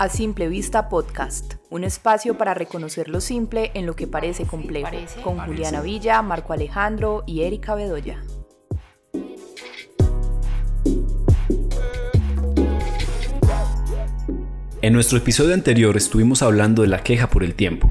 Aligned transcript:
a 0.00 0.08
Simple 0.08 0.48
Vista 0.48 0.88
Podcast, 0.88 1.56
un 1.68 1.84
espacio 1.84 2.38
para 2.38 2.54
reconocer 2.54 3.10
lo 3.10 3.20
simple 3.20 3.70
en 3.74 3.84
lo 3.84 3.94
que 3.96 4.06
parece 4.06 4.46
complejo, 4.46 4.88
con 5.22 5.38
Juliana 5.40 5.82
Villa, 5.82 6.22
Marco 6.22 6.54
Alejandro 6.54 7.22
y 7.26 7.42
Erika 7.42 7.74
Bedoya. 7.74 8.24
En 14.80 14.94
nuestro 14.94 15.18
episodio 15.18 15.52
anterior 15.52 15.94
estuvimos 15.98 16.40
hablando 16.40 16.80
de 16.80 16.88
la 16.88 17.02
queja 17.02 17.28
por 17.28 17.44
el 17.44 17.54
tiempo. 17.54 17.90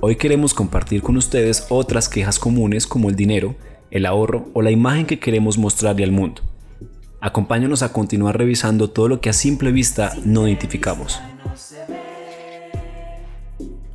Hoy 0.00 0.16
queremos 0.16 0.54
compartir 0.54 1.02
con 1.02 1.18
ustedes 1.18 1.66
otras 1.68 2.08
quejas 2.08 2.38
comunes 2.38 2.86
como 2.86 3.10
el 3.10 3.16
dinero, 3.16 3.54
el 3.90 4.06
ahorro 4.06 4.48
o 4.54 4.62
la 4.62 4.70
imagen 4.70 5.04
que 5.04 5.20
queremos 5.20 5.58
mostrarle 5.58 6.04
al 6.04 6.12
mundo. 6.12 6.40
Acompáñanos 7.20 7.82
a 7.82 7.92
continuar 7.92 8.38
revisando 8.38 8.88
todo 8.88 9.10
lo 9.10 9.20
que 9.20 9.28
a 9.28 9.34
simple 9.34 9.72
vista 9.72 10.14
no 10.24 10.48
identificamos. 10.48 11.20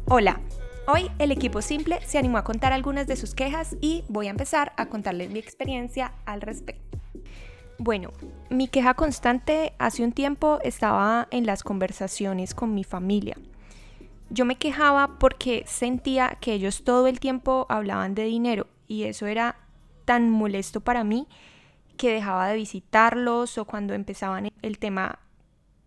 Hola, 0.07 0.39
hoy 0.88 1.09
el 1.20 1.31
equipo 1.31 1.61
Simple 1.61 1.99
se 2.05 2.17
animó 2.17 2.38
a 2.38 2.43
contar 2.43 2.73
algunas 2.73 3.07
de 3.07 3.16
sus 3.16 3.34
quejas 3.34 3.77
y 3.81 4.03
voy 4.09 4.27
a 4.27 4.31
empezar 4.31 4.73
a 4.77 4.88
contarles 4.88 5.31
mi 5.31 5.39
experiencia 5.39 6.13
al 6.25 6.41
respecto. 6.41 6.97
Bueno, 7.77 8.11
mi 8.49 8.67
queja 8.67 8.94
constante 8.94 9.73
hace 9.80 10.03
un 10.03 10.11
tiempo 10.11 10.59
estaba 10.63 11.27
en 11.31 11.45
las 11.45 11.63
conversaciones 11.63 12.53
con 12.53 12.73
mi 12.73 12.83
familia. 12.83 13.38
Yo 14.30 14.45
me 14.45 14.58
quejaba 14.58 15.17
porque 15.19 15.63
sentía 15.67 16.38
que 16.41 16.53
ellos 16.53 16.83
todo 16.83 17.08
el 17.08 17.19
tiempo 17.19 17.66
hablaban 17.69 18.16
de 18.16 18.23
dinero 18.23 18.67
y 18.88 19.03
eso 19.03 19.27
era 19.27 19.58
tan 20.05 20.30
molesto 20.30 20.81
para 20.81 21.03
mí 21.03 21.27
que 21.97 22.11
dejaba 22.13 22.47
de 22.47 22.55
visitarlos 22.55 23.58
o 23.58 23.66
cuando 23.66 23.94
empezaban 23.94 24.52
el 24.61 24.77
tema 24.77 25.19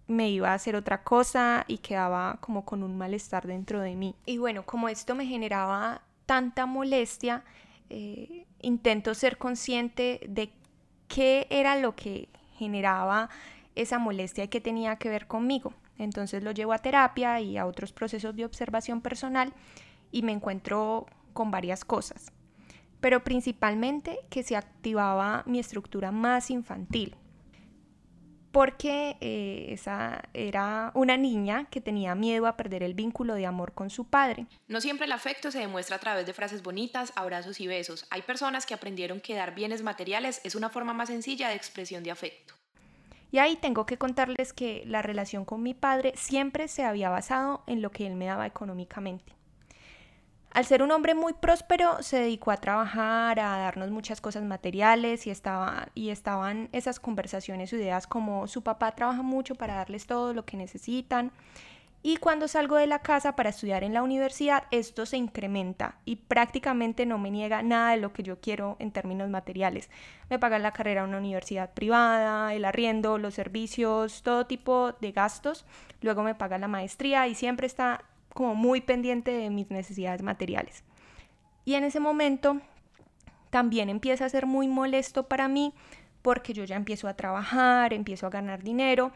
me 0.08 0.30
iba 0.30 0.50
a 0.50 0.54
hacer 0.54 0.74
otra 0.74 1.04
cosa 1.04 1.64
y 1.68 1.78
quedaba 1.78 2.38
como 2.40 2.64
con 2.64 2.82
un 2.82 2.96
malestar 2.96 3.46
dentro 3.46 3.80
de 3.80 3.94
mí. 3.94 4.14
Y 4.26 4.38
bueno, 4.38 4.64
como 4.64 4.88
esto 4.88 5.14
me 5.14 5.26
generaba 5.26 6.02
tanta 6.26 6.66
molestia, 6.66 7.44
eh, 7.90 8.46
intento 8.60 9.14
ser 9.14 9.38
consciente 9.38 10.20
de 10.26 10.50
qué 11.08 11.46
era 11.50 11.76
lo 11.76 11.94
que 11.94 12.28
generaba 12.56 13.28
esa 13.74 13.98
molestia 13.98 14.44
y 14.44 14.48
qué 14.48 14.60
tenía 14.60 14.96
que 14.96 15.10
ver 15.10 15.26
conmigo. 15.26 15.74
Entonces 15.98 16.42
lo 16.42 16.52
llevo 16.52 16.72
a 16.72 16.78
terapia 16.78 17.40
y 17.40 17.58
a 17.58 17.66
otros 17.66 17.92
procesos 17.92 18.34
de 18.34 18.44
observación 18.44 19.02
personal 19.02 19.52
y 20.10 20.22
me 20.22 20.32
encuentro 20.32 21.06
con 21.34 21.50
varias 21.50 21.84
cosas. 21.84 22.32
Pero 23.00 23.22
principalmente 23.22 24.18
que 24.30 24.42
se 24.42 24.56
activaba 24.56 25.44
mi 25.46 25.58
estructura 25.58 26.10
más 26.12 26.50
infantil, 26.50 27.14
porque 28.52 29.16
eh, 29.20 29.66
esa 29.70 30.22
era 30.32 30.90
una 30.94 31.16
niña 31.16 31.66
que 31.70 31.80
tenía 31.80 32.14
miedo 32.14 32.46
a 32.46 32.56
perder 32.56 32.82
el 32.82 32.94
vínculo 32.94 33.34
de 33.34 33.46
amor 33.46 33.72
con 33.72 33.90
su 33.90 34.04
padre. 34.04 34.46
No 34.66 34.80
siempre 34.80 35.06
el 35.06 35.12
afecto 35.12 35.50
se 35.50 35.58
demuestra 35.58 35.96
a 35.96 36.00
través 36.00 36.26
de 36.26 36.32
frases 36.32 36.62
bonitas, 36.62 37.12
abrazos 37.16 37.60
y 37.60 37.66
besos. 37.66 38.06
Hay 38.10 38.22
personas 38.22 38.66
que 38.66 38.74
aprendieron 38.74 39.20
que 39.20 39.34
dar 39.34 39.54
bienes 39.54 39.82
materiales 39.82 40.40
es 40.44 40.54
una 40.54 40.70
forma 40.70 40.92
más 40.92 41.08
sencilla 41.08 41.48
de 41.48 41.56
expresión 41.56 42.02
de 42.02 42.10
afecto. 42.10 42.54
Y 43.30 43.38
ahí 43.38 43.56
tengo 43.56 43.84
que 43.84 43.98
contarles 43.98 44.52
que 44.54 44.82
la 44.86 45.02
relación 45.02 45.44
con 45.44 45.62
mi 45.62 45.74
padre 45.74 46.14
siempre 46.16 46.66
se 46.66 46.84
había 46.84 47.10
basado 47.10 47.62
en 47.66 47.82
lo 47.82 47.90
que 47.90 48.06
él 48.06 48.14
me 48.14 48.26
daba 48.26 48.46
económicamente. 48.46 49.37
Al 50.58 50.64
ser 50.64 50.82
un 50.82 50.90
hombre 50.90 51.14
muy 51.14 51.34
próspero, 51.34 52.02
se 52.02 52.18
dedicó 52.18 52.50
a 52.50 52.56
trabajar, 52.56 53.38
a 53.38 53.58
darnos 53.58 53.92
muchas 53.92 54.20
cosas 54.20 54.42
materiales 54.42 55.24
y, 55.28 55.30
estaba, 55.30 55.86
y 55.94 56.08
estaban 56.08 56.68
esas 56.72 56.98
conversaciones 56.98 57.72
ideas 57.72 58.08
como 58.08 58.48
su 58.48 58.64
papá 58.64 58.90
trabaja 58.96 59.22
mucho 59.22 59.54
para 59.54 59.76
darles 59.76 60.08
todo 60.08 60.34
lo 60.34 60.44
que 60.44 60.56
necesitan. 60.56 61.30
Y 62.02 62.16
cuando 62.16 62.48
salgo 62.48 62.74
de 62.74 62.88
la 62.88 62.98
casa 62.98 63.36
para 63.36 63.50
estudiar 63.50 63.84
en 63.84 63.94
la 63.94 64.02
universidad, 64.02 64.64
esto 64.72 65.06
se 65.06 65.16
incrementa 65.16 66.00
y 66.04 66.16
prácticamente 66.16 67.06
no 67.06 67.18
me 67.18 67.30
niega 67.30 67.62
nada 67.62 67.92
de 67.92 67.98
lo 67.98 68.12
que 68.12 68.24
yo 68.24 68.40
quiero 68.40 68.74
en 68.80 68.90
términos 68.90 69.30
materiales. 69.30 69.88
Me 70.28 70.40
pagan 70.40 70.64
la 70.64 70.72
carrera 70.72 71.02
en 71.02 71.10
una 71.10 71.18
universidad 71.18 71.72
privada, 71.72 72.52
el 72.52 72.64
arriendo, 72.64 73.16
los 73.18 73.34
servicios, 73.34 74.24
todo 74.24 74.46
tipo 74.46 74.90
de 75.00 75.12
gastos. 75.12 75.64
Luego 76.00 76.24
me 76.24 76.34
paga 76.34 76.58
la 76.58 76.66
maestría 76.66 77.28
y 77.28 77.36
siempre 77.36 77.68
está 77.68 78.02
como 78.34 78.54
muy 78.54 78.80
pendiente 78.80 79.30
de 79.30 79.50
mis 79.50 79.70
necesidades 79.70 80.22
materiales. 80.22 80.84
Y 81.64 81.74
en 81.74 81.84
ese 81.84 82.00
momento 82.00 82.60
también 83.50 83.88
empieza 83.88 84.24
a 84.24 84.28
ser 84.28 84.46
muy 84.46 84.68
molesto 84.68 85.28
para 85.28 85.48
mí 85.48 85.74
porque 86.22 86.52
yo 86.52 86.64
ya 86.64 86.76
empiezo 86.76 87.08
a 87.08 87.14
trabajar, 87.14 87.92
empiezo 87.92 88.26
a 88.26 88.30
ganar 88.30 88.62
dinero, 88.62 89.12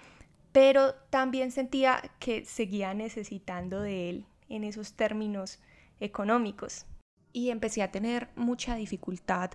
pero 0.52 0.94
también 1.10 1.50
sentía 1.50 2.02
que 2.18 2.44
seguía 2.44 2.94
necesitando 2.94 3.80
de 3.80 4.10
él 4.10 4.26
en 4.48 4.64
esos 4.64 4.94
términos 4.94 5.60
económicos. 6.00 6.86
Y 7.32 7.50
empecé 7.50 7.82
a 7.82 7.90
tener 7.90 8.28
mucha 8.36 8.76
dificultad 8.76 9.50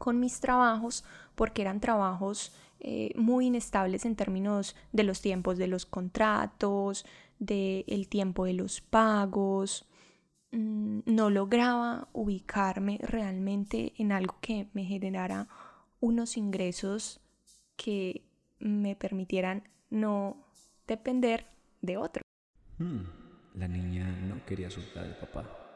con 0.00 0.18
mis 0.18 0.40
trabajos 0.40 1.04
porque 1.34 1.60
eran 1.60 1.78
trabajos 1.78 2.52
eh, 2.80 3.12
muy 3.14 3.46
inestables 3.46 4.06
en 4.06 4.16
términos 4.16 4.74
de 4.92 5.04
los 5.04 5.20
tiempos 5.20 5.58
de 5.58 5.66
los 5.66 5.84
contratos, 5.84 7.04
del 7.38 8.08
tiempo 8.08 8.46
de 8.46 8.54
los 8.54 8.80
pagos. 8.80 9.86
Mm, 10.52 11.00
no 11.04 11.28
lograba 11.28 12.08
ubicarme 12.14 12.98
realmente 13.02 13.92
en 13.98 14.12
algo 14.12 14.36
que 14.40 14.68
me 14.72 14.84
generara 14.84 15.46
unos 16.00 16.38
ingresos 16.38 17.20
que 17.76 18.24
me 18.58 18.96
permitieran 18.96 19.68
no 19.90 20.38
depender 20.86 21.46
de 21.82 21.98
otro. 21.98 22.22
Hmm, 22.78 23.02
la 23.54 23.68
niña 23.68 24.10
no 24.22 24.44
quería 24.46 24.70
soltar 24.70 25.04
al 25.04 25.18
papá. 25.18 25.69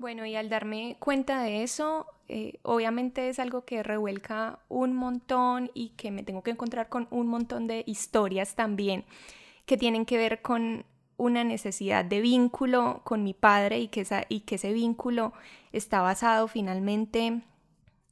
Bueno, 0.00 0.24
y 0.24 0.34
al 0.34 0.48
darme 0.48 0.96
cuenta 0.98 1.42
de 1.42 1.62
eso, 1.62 2.06
eh, 2.26 2.58
obviamente 2.62 3.28
es 3.28 3.38
algo 3.38 3.66
que 3.66 3.82
revuelca 3.82 4.58
un 4.70 4.96
montón 4.96 5.70
y 5.74 5.90
que 5.90 6.10
me 6.10 6.22
tengo 6.22 6.42
que 6.42 6.52
encontrar 6.52 6.88
con 6.88 7.06
un 7.10 7.26
montón 7.26 7.66
de 7.66 7.84
historias 7.86 8.54
también 8.54 9.04
que 9.66 9.76
tienen 9.76 10.06
que 10.06 10.16
ver 10.16 10.40
con 10.40 10.86
una 11.18 11.44
necesidad 11.44 12.02
de 12.02 12.22
vínculo 12.22 13.02
con 13.04 13.22
mi 13.22 13.34
padre 13.34 13.78
y 13.78 13.88
que, 13.88 14.06
y 14.30 14.40
que 14.40 14.54
ese 14.54 14.72
vínculo 14.72 15.34
está 15.70 16.00
basado 16.00 16.48
finalmente 16.48 17.42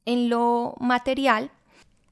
en 0.05 0.29
lo 0.29 0.75
material, 0.79 1.49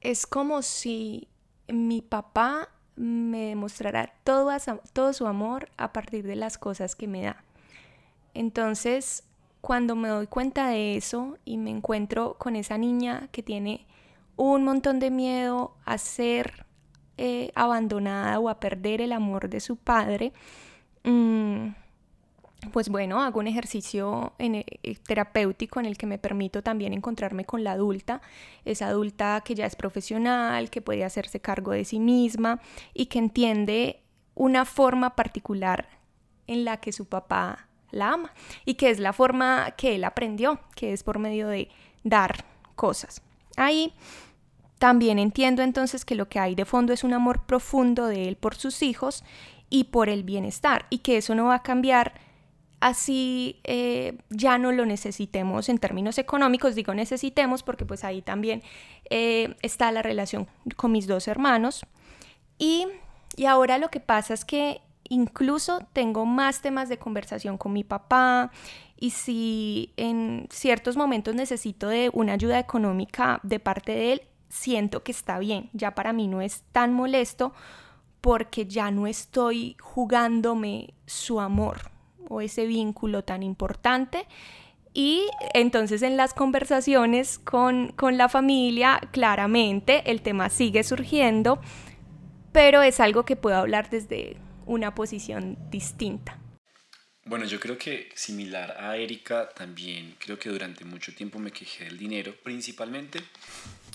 es 0.00 0.26
como 0.26 0.62
si 0.62 1.28
mi 1.68 2.02
papá 2.02 2.68
me 2.96 3.50
demostrara 3.50 4.12
todo, 4.24 4.50
todo 4.92 5.12
su 5.12 5.28
amor 5.28 5.68
a 5.76 5.92
partir 5.92 6.26
de 6.26 6.34
las 6.34 6.58
cosas 6.58 6.96
que 6.96 7.06
me 7.06 7.22
da. 7.22 7.44
Entonces, 8.34 9.27
cuando 9.60 9.96
me 9.96 10.08
doy 10.08 10.26
cuenta 10.26 10.68
de 10.68 10.96
eso 10.96 11.36
y 11.44 11.56
me 11.56 11.70
encuentro 11.70 12.34
con 12.38 12.56
esa 12.56 12.78
niña 12.78 13.28
que 13.32 13.42
tiene 13.42 13.86
un 14.36 14.64
montón 14.64 15.00
de 15.00 15.10
miedo 15.10 15.74
a 15.84 15.98
ser 15.98 16.66
eh, 17.16 17.50
abandonada 17.54 18.38
o 18.38 18.48
a 18.48 18.60
perder 18.60 19.00
el 19.00 19.12
amor 19.12 19.48
de 19.48 19.60
su 19.60 19.76
padre, 19.76 20.32
Mm, 21.04 21.74
pues 22.72 22.88
bueno, 22.88 23.22
hago 23.22 23.40
un 23.40 23.46
ejercicio 23.46 24.32
eh, 24.38 24.64
terapéutico 25.06 25.80
en 25.80 25.86
el 25.86 25.96
que 25.96 26.06
me 26.06 26.18
permito 26.18 26.62
también 26.62 26.92
encontrarme 26.92 27.44
con 27.44 27.64
la 27.64 27.72
adulta, 27.72 28.20
esa 28.64 28.88
adulta 28.88 29.42
que 29.44 29.54
ya 29.54 29.66
es 29.66 29.76
profesional, 29.76 30.70
que 30.70 30.82
puede 30.82 31.04
hacerse 31.04 31.40
cargo 31.40 31.72
de 31.72 31.84
sí 31.84 32.00
misma 32.00 32.60
y 32.94 33.06
que 33.06 33.18
entiende 33.18 34.02
una 34.34 34.64
forma 34.64 35.16
particular 35.16 35.88
en 36.46 36.64
la 36.64 36.78
que 36.78 36.92
su 36.92 37.06
papá 37.06 37.67
la 37.90 38.12
ama 38.12 38.32
y 38.64 38.74
que 38.74 38.90
es 38.90 38.98
la 38.98 39.12
forma 39.12 39.72
que 39.76 39.94
él 39.94 40.04
aprendió, 40.04 40.60
que 40.74 40.92
es 40.92 41.02
por 41.02 41.18
medio 41.18 41.48
de 41.48 41.68
dar 42.04 42.44
cosas. 42.74 43.22
Ahí 43.56 43.92
también 44.78 45.18
entiendo 45.18 45.62
entonces 45.62 46.04
que 46.04 46.14
lo 46.14 46.28
que 46.28 46.38
hay 46.38 46.54
de 46.54 46.64
fondo 46.64 46.92
es 46.92 47.04
un 47.04 47.12
amor 47.12 47.44
profundo 47.46 48.06
de 48.06 48.28
él 48.28 48.36
por 48.36 48.54
sus 48.54 48.82
hijos 48.82 49.24
y 49.70 49.84
por 49.84 50.08
el 50.08 50.22
bienestar 50.22 50.86
y 50.90 50.98
que 50.98 51.16
eso 51.16 51.34
no 51.34 51.46
va 51.46 51.56
a 51.56 51.62
cambiar 51.62 52.14
así 52.80 53.60
eh, 53.64 54.18
ya 54.30 54.56
no 54.56 54.70
lo 54.70 54.86
necesitemos 54.86 55.68
en 55.68 55.78
términos 55.78 56.16
económicos, 56.16 56.76
digo 56.76 56.94
necesitemos 56.94 57.64
porque 57.64 57.84
pues 57.84 58.04
ahí 58.04 58.22
también 58.22 58.62
eh, 59.10 59.56
está 59.62 59.90
la 59.90 60.02
relación 60.02 60.46
con 60.76 60.92
mis 60.92 61.08
dos 61.08 61.26
hermanos 61.26 61.84
y, 62.56 62.86
y 63.36 63.46
ahora 63.46 63.78
lo 63.78 63.90
que 63.90 63.98
pasa 63.98 64.32
es 64.32 64.44
que 64.44 64.80
incluso 65.08 65.80
tengo 65.92 66.24
más 66.26 66.60
temas 66.60 66.88
de 66.88 66.98
conversación 66.98 67.58
con 67.58 67.72
mi 67.72 67.84
papá 67.84 68.50
y 68.96 69.10
si 69.10 69.92
en 69.96 70.48
ciertos 70.50 70.96
momentos 70.96 71.34
necesito 71.34 71.88
de 71.88 72.10
una 72.12 72.32
ayuda 72.34 72.58
económica 72.58 73.40
de 73.42 73.60
parte 73.60 73.92
de 73.92 74.12
él, 74.12 74.22
siento 74.48 75.02
que 75.02 75.12
está 75.12 75.38
bien, 75.38 75.70
ya 75.72 75.94
para 75.94 76.12
mí 76.12 76.26
no 76.26 76.40
es 76.40 76.62
tan 76.72 76.92
molesto 76.92 77.52
porque 78.20 78.66
ya 78.66 78.90
no 78.90 79.06
estoy 79.06 79.76
jugándome 79.80 80.94
su 81.06 81.40
amor 81.40 81.90
o 82.28 82.40
ese 82.40 82.66
vínculo 82.66 83.22
tan 83.24 83.42
importante. 83.42 84.26
Y 84.94 85.28
entonces 85.54 86.02
en 86.02 86.16
las 86.16 86.34
conversaciones 86.34 87.38
con, 87.38 87.94
la 88.12 88.28
familia, 88.28 89.00
claramente 89.12 90.10
el 90.10 90.22
tema 90.22 90.48
sigue 90.48 90.82
surgiendo, 90.82 91.60
pero 92.52 92.82
es 92.82 92.98
algo 92.98 93.24
que 93.24 93.36
puedo 93.36 93.56
hablar 93.56 93.90
desde 93.90 94.36
una 94.68 94.94
posición 94.94 95.58
distinta. 95.70 96.38
Bueno, 97.24 97.44
yo 97.44 97.58
creo 97.58 97.76
que 97.76 98.08
similar 98.14 98.76
a 98.78 98.96
Erika, 98.96 99.48
también 99.50 100.14
creo 100.18 100.38
que 100.38 100.48
durante 100.48 100.84
mucho 100.84 101.14
tiempo 101.14 101.38
me 101.38 101.50
quejé 101.50 101.84
del 101.84 101.98
dinero, 101.98 102.32
principalmente 102.42 103.18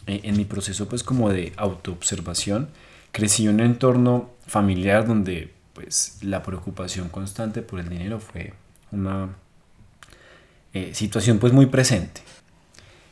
eh, 0.06 0.22
en 0.24 0.38
mi 0.38 0.46
proceso 0.46 0.88
pues 0.88 1.04
como 1.04 1.31
de 1.31 1.54
autoobservación. 1.56 2.70
Crecí 3.12 3.46
en 3.46 3.56
un 3.56 3.60
entorno 3.62 4.31
familiar 4.46 5.08
donde 5.08 5.52
pues 5.74 6.20
la 6.22 6.44
preocupación 6.44 7.10
constante 7.10 7.62
por 7.62 7.80
el 7.80 7.90
dinero 7.90 8.20
fue 8.20 8.54
una 8.92 9.36
eh, 10.74 10.94
situación 10.94 11.40
pues 11.40 11.54
muy 11.54 11.68
presente. 11.68 12.22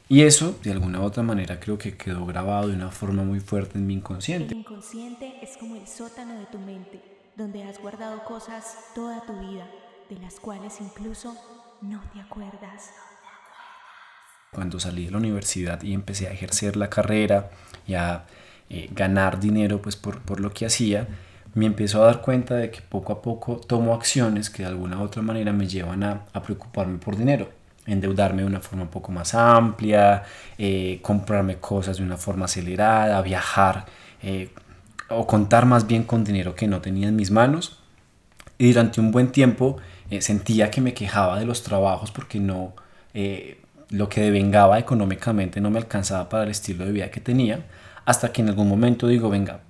Y 0.07 0.23
eso, 0.23 0.59
de 0.61 0.71
alguna 0.71 0.99
u 0.99 1.03
otra 1.03 1.23
manera, 1.23 1.59
creo 1.59 1.77
que 1.77 1.95
quedó 1.95 2.25
grabado 2.25 2.67
de 2.67 2.75
una 2.75 2.91
forma 2.91 3.23
muy 3.23 3.39
fuerte 3.39 3.77
en 3.77 3.87
mi 3.87 3.93
inconsciente. 3.93 4.53
El 4.53 4.59
inconsciente 4.59 5.35
es 5.41 5.55
como 5.57 5.77
el 5.77 5.87
sótano 5.87 6.37
de 6.37 6.45
tu 6.47 6.59
mente, 6.59 6.99
donde 7.35 7.63
has 7.63 7.79
guardado 7.79 8.23
cosas 8.23 8.77
toda 8.93 9.21
tu 9.25 9.33
vida 9.39 9.65
de 10.09 10.17
las 10.17 10.39
cuales 10.39 10.81
incluso 10.81 11.35
no 11.81 12.01
te 12.13 12.19
acuerdas. 12.19 12.91
Cuando 14.53 14.79
salí 14.79 15.05
de 15.05 15.11
la 15.11 15.17
universidad 15.17 15.81
y 15.81 15.93
empecé 15.93 16.27
a 16.27 16.31
ejercer 16.31 16.75
la 16.75 16.89
carrera 16.89 17.49
y 17.87 17.93
a 17.93 18.25
eh, 18.69 18.89
ganar 18.91 19.39
dinero 19.39 19.81
pues 19.81 19.95
por, 19.95 20.21
por 20.21 20.41
lo 20.41 20.51
que 20.51 20.65
hacía, 20.65 21.07
me 21.53 21.65
empezó 21.65 22.03
a 22.03 22.07
dar 22.07 22.21
cuenta 22.21 22.55
de 22.55 22.71
que 22.71 22.81
poco 22.81 23.13
a 23.13 23.21
poco 23.21 23.57
tomo 23.57 23.93
acciones 23.93 24.49
que 24.49 24.63
de 24.63 24.69
alguna 24.69 24.99
u 24.99 25.03
otra 25.03 25.21
manera 25.21 25.51
me 25.51 25.67
llevan 25.67 26.03
a, 26.03 26.25
preocuparme 26.43 26.97
por 26.97 27.17
dinero, 27.17 27.49
endeudarme 27.85 28.43
de 28.43 28.47
una 28.47 28.61
forma 28.61 28.83
un 28.83 28.89
poco 28.89 29.11
más 29.11 29.33
amplia, 29.35 30.23
eh, 30.57 30.99
comprarme 31.01 31.57
cosas 31.57 31.97
de 31.97 32.03
una 32.03 32.17
forma 32.17 32.45
acelerada, 32.45 33.21
viajar 33.21 33.85
eh, 34.21 34.49
o 35.13 35.27
contar 35.27 35.65
más 35.65 35.87
bien 35.87 36.03
con 36.03 36.23
dinero 36.23 36.55
que 36.55 36.67
no 36.67 36.81
tenía 36.81 37.07
en 37.07 37.15
mis 37.15 37.31
manos. 37.31 37.79
Y 38.57 38.67
durante 38.73 39.01
un 39.01 39.11
buen 39.11 39.31
tiempo 39.31 39.77
eh, 40.09 40.21
sentía 40.21 40.69
que 40.69 40.81
me 40.81 40.93
quejaba 40.93 41.39
de 41.39 41.45
los 41.45 41.63
trabajos 41.63 42.11
porque 42.11 42.39
no, 42.39 42.73
eh, 43.13 43.61
lo 43.89 44.09
que 44.09 44.21
devengaba 44.21 44.79
económicamente 44.79 45.61
no 45.61 45.69
me 45.69 45.79
alcanzaba 45.79 46.29
para 46.29 46.43
el 46.43 46.51
estilo 46.51 46.85
de 46.85 46.91
vida 46.91 47.11
que 47.11 47.19
tenía, 47.19 47.65
hasta 48.05 48.31
que 48.31 48.41
en 48.41 48.49
algún 48.49 48.67
momento 48.67 49.07
digo, 49.07 49.29
venga, 49.29 49.61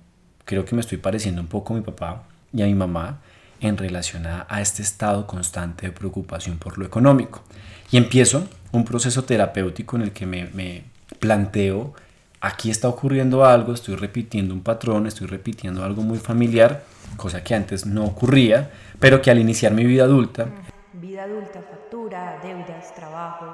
creo 0.44 0.64
que 0.64 0.74
me 0.74 0.80
estoy 0.80 0.98
pareciendo 0.98 1.40
un 1.40 1.48
poco 1.48 1.74
a 1.74 1.76
mi 1.76 1.82
papá 1.82 2.24
y 2.52 2.62
a 2.62 2.66
mi 2.66 2.74
mamá 2.74 3.20
en 3.60 3.76
relación 3.76 4.26
a, 4.26 4.60
este 4.60 4.82
estado 4.82 5.26
constante 5.26 5.86
de 5.86 5.92
preocupación 5.92 6.58
por 6.58 6.78
lo 6.78 6.84
económico. 6.84 7.42
Y 7.90 7.96
empiezo 7.96 8.48
un 8.72 8.84
proceso 8.84 9.24
terapéutico 9.24 9.96
en 9.96 10.02
el 10.02 10.12
que 10.12 10.26
me, 10.26 10.46
me 10.46 10.84
planteo, 11.20 11.94
aquí 12.42 12.70
está 12.70 12.88
ocurriendo 12.88 13.44
algo, 13.44 13.72
estoy 13.72 13.94
repitiendo 13.94 14.52
un 14.52 14.62
patrón, 14.62 15.06
estoy 15.06 15.28
repitiendo 15.28 15.84
algo 15.84 16.02
muy 16.02 16.18
familiar, 16.18 16.82
cosa 17.16 17.42
que 17.42 17.54
antes 17.54 17.86
no 17.86 18.04
ocurría, 18.04 18.70
pero 18.98 19.22
que 19.22 19.30
al 19.30 19.38
iniciar 19.38 19.72
mi 19.72 19.84
vida 19.84 20.04
adulta... 20.04 20.48
Vida 20.92 21.22
adulta, 21.22 21.62
factura, 21.62 22.40
deudas, 22.42 22.92
trabajo, 22.96 23.46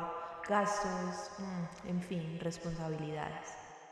gastos, 0.49 1.31
mm, 1.39 1.91
en 1.91 2.03
fin, 2.03 2.23
responsabilidades. 2.41 3.47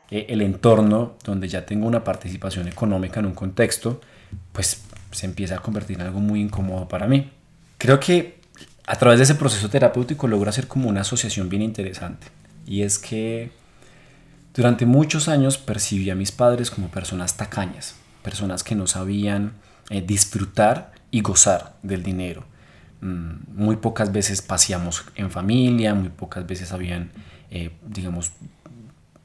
Eh, 0.09 0.25
el 0.29 0.41
entorno 0.41 1.13
donde 1.23 1.47
ya 1.47 1.63
tengo 1.63 1.87
una 1.87 2.03
participación 2.03 2.67
económica 2.67 3.19
en 3.19 3.27
un 3.27 3.33
contexto, 3.33 4.01
pues 4.51 4.83
se 5.11 5.25
empieza 5.27 5.57
a 5.57 5.59
convertir 5.59 5.97
en 5.99 6.07
algo 6.07 6.19
muy 6.19 6.41
incómodo 6.41 6.87
para 6.87 7.05
mí. 7.05 7.31
Creo 7.77 7.99
que 7.99 8.39
a 8.87 8.95
través 8.95 9.19
de 9.19 9.25
ese 9.25 9.35
proceso 9.35 9.69
terapéutico 9.69 10.27
logro 10.27 10.49
hacer 10.49 10.67
como 10.67 10.89
una 10.89 11.01
asociación 11.01 11.49
bien 11.49 11.61
interesante. 11.61 12.27
Y 12.65 12.81
es 12.81 12.97
que 12.97 13.51
durante 14.57 14.87
muchos 14.87 15.27
años 15.27 15.59
percibí 15.59 16.09
a 16.09 16.15
mis 16.15 16.31
padres 16.31 16.71
como 16.71 16.89
personas 16.89 17.37
tacañas, 17.37 17.95
personas 18.23 18.63
que 18.63 18.73
no 18.73 18.87
sabían 18.87 19.53
eh, 19.91 20.01
disfrutar 20.01 20.91
y 21.11 21.21
gozar 21.21 21.75
del 21.83 22.01
dinero. 22.01 22.43
Mm, 23.01 23.33
muy 23.53 23.75
pocas 23.75 24.11
veces 24.11 24.41
paseamos 24.41 25.05
en 25.15 25.29
familia, 25.29 25.93
muy 25.93 26.09
pocas 26.09 26.47
veces 26.47 26.71
habían, 26.71 27.11
eh, 27.51 27.69
digamos, 27.85 28.31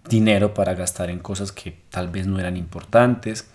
dinero 0.06 0.52
para 0.52 0.75
gastar 0.75 1.08
en 1.08 1.19
cosas 1.19 1.50
que 1.50 1.78
tal 1.88 2.08
vez 2.08 2.26
no 2.26 2.38
eran 2.38 2.58
importantes. 2.58 3.49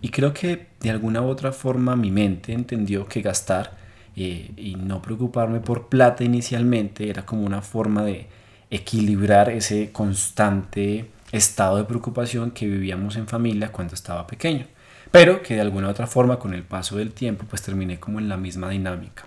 Y 0.00 0.10
creo 0.10 0.32
que 0.32 0.68
de 0.80 0.90
alguna 0.90 1.20
u 1.20 1.26
otra 1.26 1.50
forma 1.50 1.96
mi 1.96 2.12
mente 2.12 2.52
entendió 2.52 3.08
que 3.08 3.22
gastar 3.22 3.76
eh, 4.14 4.52
y 4.56 4.76
no 4.76 5.02
preocuparme 5.02 5.58
por 5.58 5.88
plata 5.88 6.22
inicialmente 6.22 7.10
era 7.10 7.26
como 7.26 7.44
una 7.44 7.60
forma 7.60 8.04
de 8.04 8.28
equilibrar 8.70 9.50
ese 9.50 9.90
constante 9.90 11.10
estado 11.32 11.76
de 11.76 11.84
preocupación 11.84 12.50
que 12.50 12.66
vivíamos 12.66 13.16
en 13.16 13.26
familia 13.26 13.72
cuando 13.72 13.94
estaba 13.94 14.26
pequeño 14.26 14.66
pero 15.14 15.44
que 15.44 15.54
de 15.54 15.60
alguna 15.60 15.86
u 15.86 15.90
otra 15.90 16.08
forma 16.08 16.40
con 16.40 16.54
el 16.54 16.64
paso 16.64 16.96
del 16.96 17.12
tiempo 17.12 17.44
pues 17.48 17.62
terminé 17.62 18.00
como 18.00 18.18
en 18.18 18.28
la 18.28 18.36
misma 18.36 18.68
dinámica. 18.70 19.26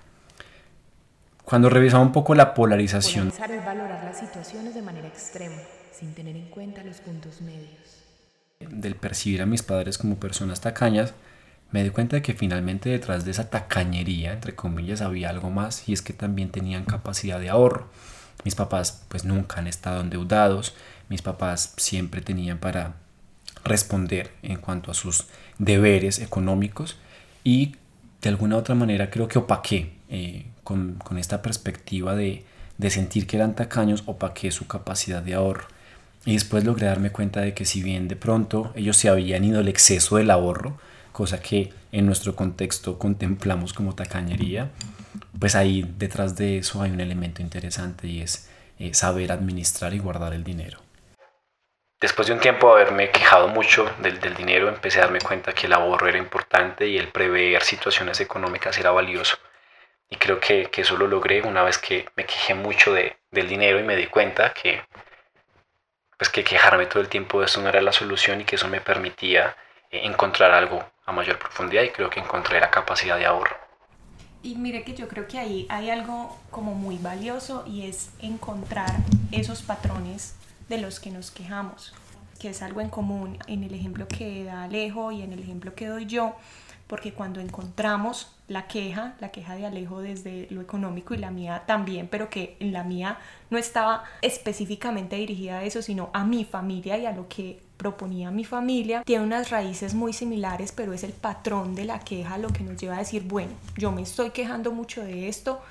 Cuando 1.45 1.69
revisaba 1.69 2.03
un 2.03 2.11
poco 2.11 2.35
la 2.35 2.53
polarización... 2.53 3.31
Polarizar 3.31 3.51
es 3.51 3.65
valorar 3.65 4.03
las 4.03 4.19
situaciones 4.19 4.75
de 4.75 4.81
manera 4.81 5.07
extrema, 5.07 5.55
sin 5.97 6.13
tener 6.13 6.35
en 6.35 6.49
cuenta 6.49 6.83
los 6.83 6.97
puntos 6.97 7.39
medios. 7.39 8.03
Del 8.59 8.95
percibir 8.95 9.41
a 9.41 9.45
mis 9.45 9.63
padres 9.63 9.97
como 9.97 10.19
personas 10.19 10.59
tacañas, 10.59 11.13
me 11.71 11.85
di 11.85 11.89
cuenta 11.89 12.17
de 12.17 12.21
que 12.21 12.33
finalmente 12.33 12.89
detrás 12.89 13.23
de 13.23 13.31
esa 13.31 13.49
tacañería, 13.49 14.33
entre 14.33 14.55
comillas, 14.55 14.99
había 14.99 15.29
algo 15.29 15.51
más 15.51 15.87
y 15.87 15.93
es 15.93 16.01
que 16.01 16.11
también 16.11 16.49
tenían 16.49 16.83
capacidad 16.83 17.39
de 17.39 17.49
ahorro. 17.49 17.87
Mis 18.43 18.55
papás 18.55 19.05
pues 19.07 19.23
nunca 19.23 19.61
han 19.61 19.67
estado 19.67 20.01
endeudados, 20.01 20.75
mis 21.09 21.21
papás 21.21 21.73
siempre 21.77 22.21
tenían 22.21 22.57
para 22.57 22.95
responder 23.63 24.31
en 24.41 24.57
cuanto 24.57 24.91
a 24.91 24.93
sus 24.93 25.25
deberes 25.57 26.19
económicos 26.19 26.97
y 27.43 27.75
de 28.21 28.29
alguna 28.29 28.57
otra 28.57 28.75
manera 28.75 29.09
creo 29.09 29.27
que 29.27 29.39
opaqué 29.39 29.93
eh, 30.09 30.45
con, 30.63 30.99
esta 31.17 31.41
perspectiva 31.41 32.15
de, 32.15 32.43
de, 32.77 32.89
sentir 32.89 33.27
que 33.27 33.37
eran 33.37 33.55
tacaños, 33.55 34.03
opaqué 34.05 34.51
su 34.51 34.67
capacidad 34.67 35.21
de 35.21 35.33
ahorro. 35.33 35.67
Y 36.25 36.33
después 36.33 36.65
logré 36.65 36.87
darme 36.87 37.11
cuenta 37.11 37.41
de 37.41 37.53
que 37.53 37.65
si 37.65 37.81
bien 37.81 38.07
de 38.09 38.17
pronto 38.17 38.73
ellos 38.75 38.97
se 38.97 39.07
habían 39.07 39.45
ido 39.45 39.59
al 39.59 39.69
exceso 39.69 40.17
del 40.17 40.29
ahorro, 40.29 40.77
cosa 41.13 41.41
que 41.41 41.71
en 41.91 42.05
nuestro 42.05 42.35
contexto 42.35 42.99
contemplamos 42.99 43.73
como 43.73 43.95
tacañería, 43.95 44.71
pues 45.39 45.55
ahí 45.55 45.89
detrás 45.97 46.35
de 46.35 46.57
eso 46.57 46.81
hay 46.81 46.91
un 46.91 46.99
elemento 46.99 47.41
interesante 47.41 48.07
y 48.07 48.21
es 48.21 48.49
eh, 48.79 48.93
saber 48.93 49.31
administrar 49.31 49.93
y 49.93 49.99
guardar 49.99 50.33
el 50.33 50.43
dinero. 50.43 50.86
Después 51.99 52.27
de 52.27 52.33
un 52.35 52.39
tiempo 52.39 52.67
de 52.67 52.81
haberme 52.81 53.09
quejado 53.09 53.47
mucho 53.47 53.91
del, 53.99 54.19
del, 54.19 54.35
dinero, 54.35 54.69
empecé 54.69 54.99
a 54.99 55.03
darme 55.03 55.19
cuenta 55.19 55.53
que 55.53 55.65
el 55.65 55.73
ahorro 55.73 56.07
era 56.07 56.19
importante 56.19 56.87
y 56.87 56.97
el 56.97 57.07
prever 57.07 57.63
situaciones 57.63 58.19
económicas 58.19 58.77
era 58.77 58.91
valioso. 58.91 59.37
Y 60.07 60.17
creo 60.17 60.39
que, 60.39 60.69
que 60.69 60.81
eso 60.81 60.95
lo 60.95 61.07
logré 61.07 61.41
una 61.41 61.63
vez 61.63 61.79
que 61.79 62.07
me 62.15 62.25
quejé 62.25 62.53
mucho 62.53 62.93
de, 62.93 63.17
del 63.31 63.49
dinero 63.49 63.79
y 63.79 63.83
me 63.83 63.95
di 63.95 64.05
cuenta 64.05 64.53
que, 64.53 64.83
pues 66.17 66.29
que 66.29 66.43
quejarme 66.43 66.85
todo 66.85 67.01
el 67.01 67.09
tiempo 67.09 67.39
de 67.39 67.47
eso 67.47 67.61
no 67.61 67.69
era 67.69 67.81
la 67.81 67.91
solución 67.91 68.41
y 68.41 68.45
que 68.45 68.57
eso 68.57 68.67
me 68.67 68.79
permitía 68.79 69.55
eh, 69.89 70.01
encontrar 70.03 70.51
algo 70.51 70.87
a 71.03 71.11
mayor 71.11 71.39
profundidad 71.39 71.81
y 71.81 71.89
creo 71.89 72.11
que 72.11 72.19
encontré 72.19 72.59
la 72.59 72.69
capacidad 72.69 73.17
de 73.17 73.25
ahorro. 73.25 73.57
Y 74.43 74.55
mire 74.55 74.83
que 74.83 74.93
yo 74.93 75.07
creo 75.07 75.27
que 75.27 75.39
ahí 75.39 75.65
hay 75.67 75.89
algo 75.89 76.37
como 76.51 76.75
muy 76.75 76.99
valioso 76.99 77.65
y 77.65 77.89
es 77.89 78.11
encontrar 78.19 78.91
esos 79.31 79.63
patrones 79.63 80.35
de 80.69 80.77
los 80.77 80.99
que 80.99 81.11
nos 81.11 81.31
quejamos, 81.31 81.93
que 82.39 82.49
es 82.49 82.61
algo 82.61 82.81
en 82.81 82.89
común 82.89 83.37
en 83.47 83.63
el 83.63 83.73
ejemplo 83.73 84.07
que 84.07 84.43
da 84.43 84.63
Alejo 84.63 85.11
y 85.11 85.21
en 85.21 85.33
el 85.33 85.39
ejemplo 85.39 85.75
que 85.75 85.87
doy 85.87 86.05
yo, 86.05 86.35
porque 86.87 87.13
cuando 87.13 87.39
encontramos 87.41 88.31
la 88.47 88.67
queja, 88.67 89.15
la 89.19 89.29
queja 89.29 89.55
de 89.55 89.65
Alejo 89.65 90.01
desde 90.01 90.47
lo 90.49 90.61
económico 90.61 91.13
y 91.13 91.17
la 91.17 91.31
mía 91.31 91.63
también, 91.65 92.07
pero 92.07 92.29
que 92.29 92.55
en 92.59 92.71
la 92.71 92.83
mía 92.83 93.19
no 93.49 93.57
estaba 93.57 94.03
específicamente 94.21 95.17
dirigida 95.17 95.59
a 95.59 95.63
eso, 95.63 95.81
sino 95.81 96.09
a 96.13 96.23
mi 96.23 96.45
familia 96.45 96.97
y 96.97 97.05
a 97.05 97.11
lo 97.11 97.27
que 97.27 97.61
proponía 97.75 98.31
mi 98.31 98.43
familia, 98.43 99.03
tiene 99.03 99.23
unas 99.23 99.49
raíces 99.49 99.93
muy 99.93 100.13
similares, 100.13 100.71
pero 100.71 100.93
es 100.93 101.03
el 101.03 101.13
patrón 101.13 101.75
de 101.75 101.85
la 101.85 101.99
queja 101.99 102.37
lo 102.37 102.49
que 102.49 102.63
nos 102.63 102.77
lleva 102.77 102.95
a 102.95 102.99
decir, 102.99 103.23
bueno, 103.23 103.51
yo 103.77 103.91
me 103.91 104.01
estoy 104.01 104.31
quejando 104.31 104.71
mucho 104.71 105.03
de 105.03 105.27
esto, 105.27 105.61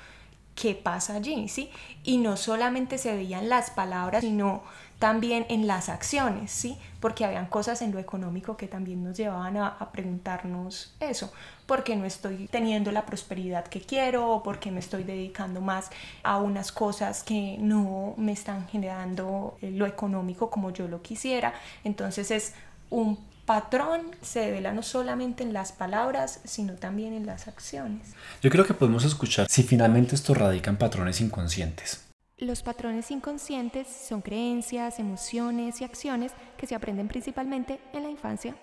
¿qué 0.55 0.73
pasa 0.73 1.15
allí? 1.15 1.49
¿Sí? 1.49 1.69
Y 2.03 2.17
no 2.17 2.37
solamente 2.37 2.97
se 2.97 3.13
veían 3.13 3.49
las 3.49 3.71
palabras, 3.71 4.21
sino 4.21 4.63
también 4.99 5.45
en 5.49 5.67
las 5.67 5.89
acciones, 5.89 6.51
¿sí? 6.51 6.77
Porque 6.99 7.23
habían 7.23 7.45
cosas 7.45 7.81
en 7.81 7.91
lo 7.91 7.99
económico 7.99 8.57
que 8.57 8.67
también 8.67 9.03
nos 9.03 9.15
llevaban 9.15 9.57
a, 9.57 9.91
preguntarnos 9.91 10.95
eso, 10.99 11.31
¿por 11.65 11.83
qué 11.83 11.95
no 11.95 12.05
estoy 12.05 12.47
teniendo 12.47 12.91
la 12.91 13.05
prosperidad 13.05 13.65
que 13.65 13.81
quiero? 13.81 14.29
¿O 14.29 14.43
por 14.43 14.59
qué 14.59 14.71
me 14.71 14.79
estoy 14.79 15.03
dedicando 15.03 15.61
más 15.61 15.89
a 16.23 16.37
unas 16.37 16.71
cosas 16.71 17.23
que 17.23 17.57
no 17.59 18.15
me 18.17 18.31
están 18.31 18.67
generando 18.67 19.57
eh, 19.61 19.71
lo 19.71 19.85
económico 19.85 20.49
como 20.49 20.71
yo 20.71 20.87
lo 20.87 21.01
quisiera? 21.01 21.53
Entonces 21.83 22.31
es 22.31 22.53
un 22.89 23.17
patrón 23.45 24.01
se 24.21 24.41
devela 24.41 24.73
no 24.73 24.83
solamente 24.83 25.41
en 25.41 25.53
las 25.53 25.71
palabras, 25.71 26.41
sino 26.43 26.73
también 26.73 27.13
en 27.13 27.25
las 27.25 27.47
acciones. 27.47 28.09
Yo 28.41 28.49
creo 28.49 28.65
que 28.65 28.73
podemos 28.73 29.05
escuchar 29.05 29.47
si 29.49 29.63
finalmente 29.63 30.15
esto 30.15 30.33
radica 30.33 30.69
en 30.69 30.75
patrones 30.75 31.21
inconscientes. 31.21 32.06
Los 32.39 32.61
patrones 32.61 33.09
inconscientes 33.09 33.87
son 33.87 34.21
creencias, 34.21 34.99
emociones 34.99 35.81
y 35.81 35.83
acciones 35.83 36.33
que 36.55 36.67
se 36.67 36.75
aprenden 36.75 37.07
principalmente 37.07 37.79
en 37.93 38.03
la 38.03 38.11
infancia. 38.11 38.55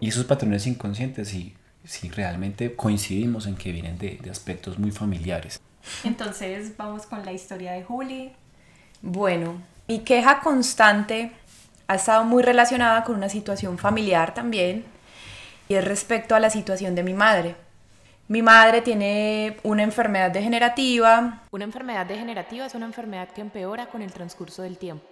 Y 0.00 0.08
esos 0.08 0.24
patrones 0.24 0.66
inconscientes, 0.66 1.28
si 1.28 1.54
sí, 1.84 2.08
realmente 2.08 2.74
coincidimos 2.74 3.46
en 3.46 3.56
que 3.56 3.72
vienen 3.72 3.98
de, 3.98 4.18
de 4.22 4.30
aspectos 4.30 4.78
muy 4.78 4.92
familiares. 4.92 5.60
Entonces 6.04 6.74
vamos 6.78 7.04
con 7.04 7.22
la 7.22 7.32
historia 7.32 7.72
de 7.72 7.84
Juli. 7.84 8.32
Bueno, 9.02 9.60
mi 9.86 9.98
queja 9.98 10.40
constante 10.40 11.32
ha 11.86 11.96
estado 11.96 12.24
muy 12.24 12.42
relacionada 12.42 13.04
con 13.04 13.14
una 13.14 13.28
situación 13.28 13.76
familiar 13.76 14.32
también 14.32 14.86
y 15.68 15.74
es 15.74 15.84
respecto 15.84 16.34
a 16.34 16.40
la 16.40 16.48
situación 16.48 16.94
de 16.94 17.02
mi 17.02 17.12
madre. 17.12 17.56
Mi 18.30 18.42
madre 18.42 18.80
tiene 18.80 19.56
una 19.64 19.82
enfermedad 19.82 20.30
degenerativa. 20.30 21.40
Una 21.50 21.64
enfermedad 21.64 22.06
degenerativa 22.06 22.64
es 22.64 22.76
una 22.76 22.86
enfermedad 22.86 23.28
que 23.30 23.40
empeora 23.40 23.86
con 23.86 24.02
el 24.02 24.12
transcurso 24.12 24.62
del 24.62 24.78
tiempo. 24.78 25.04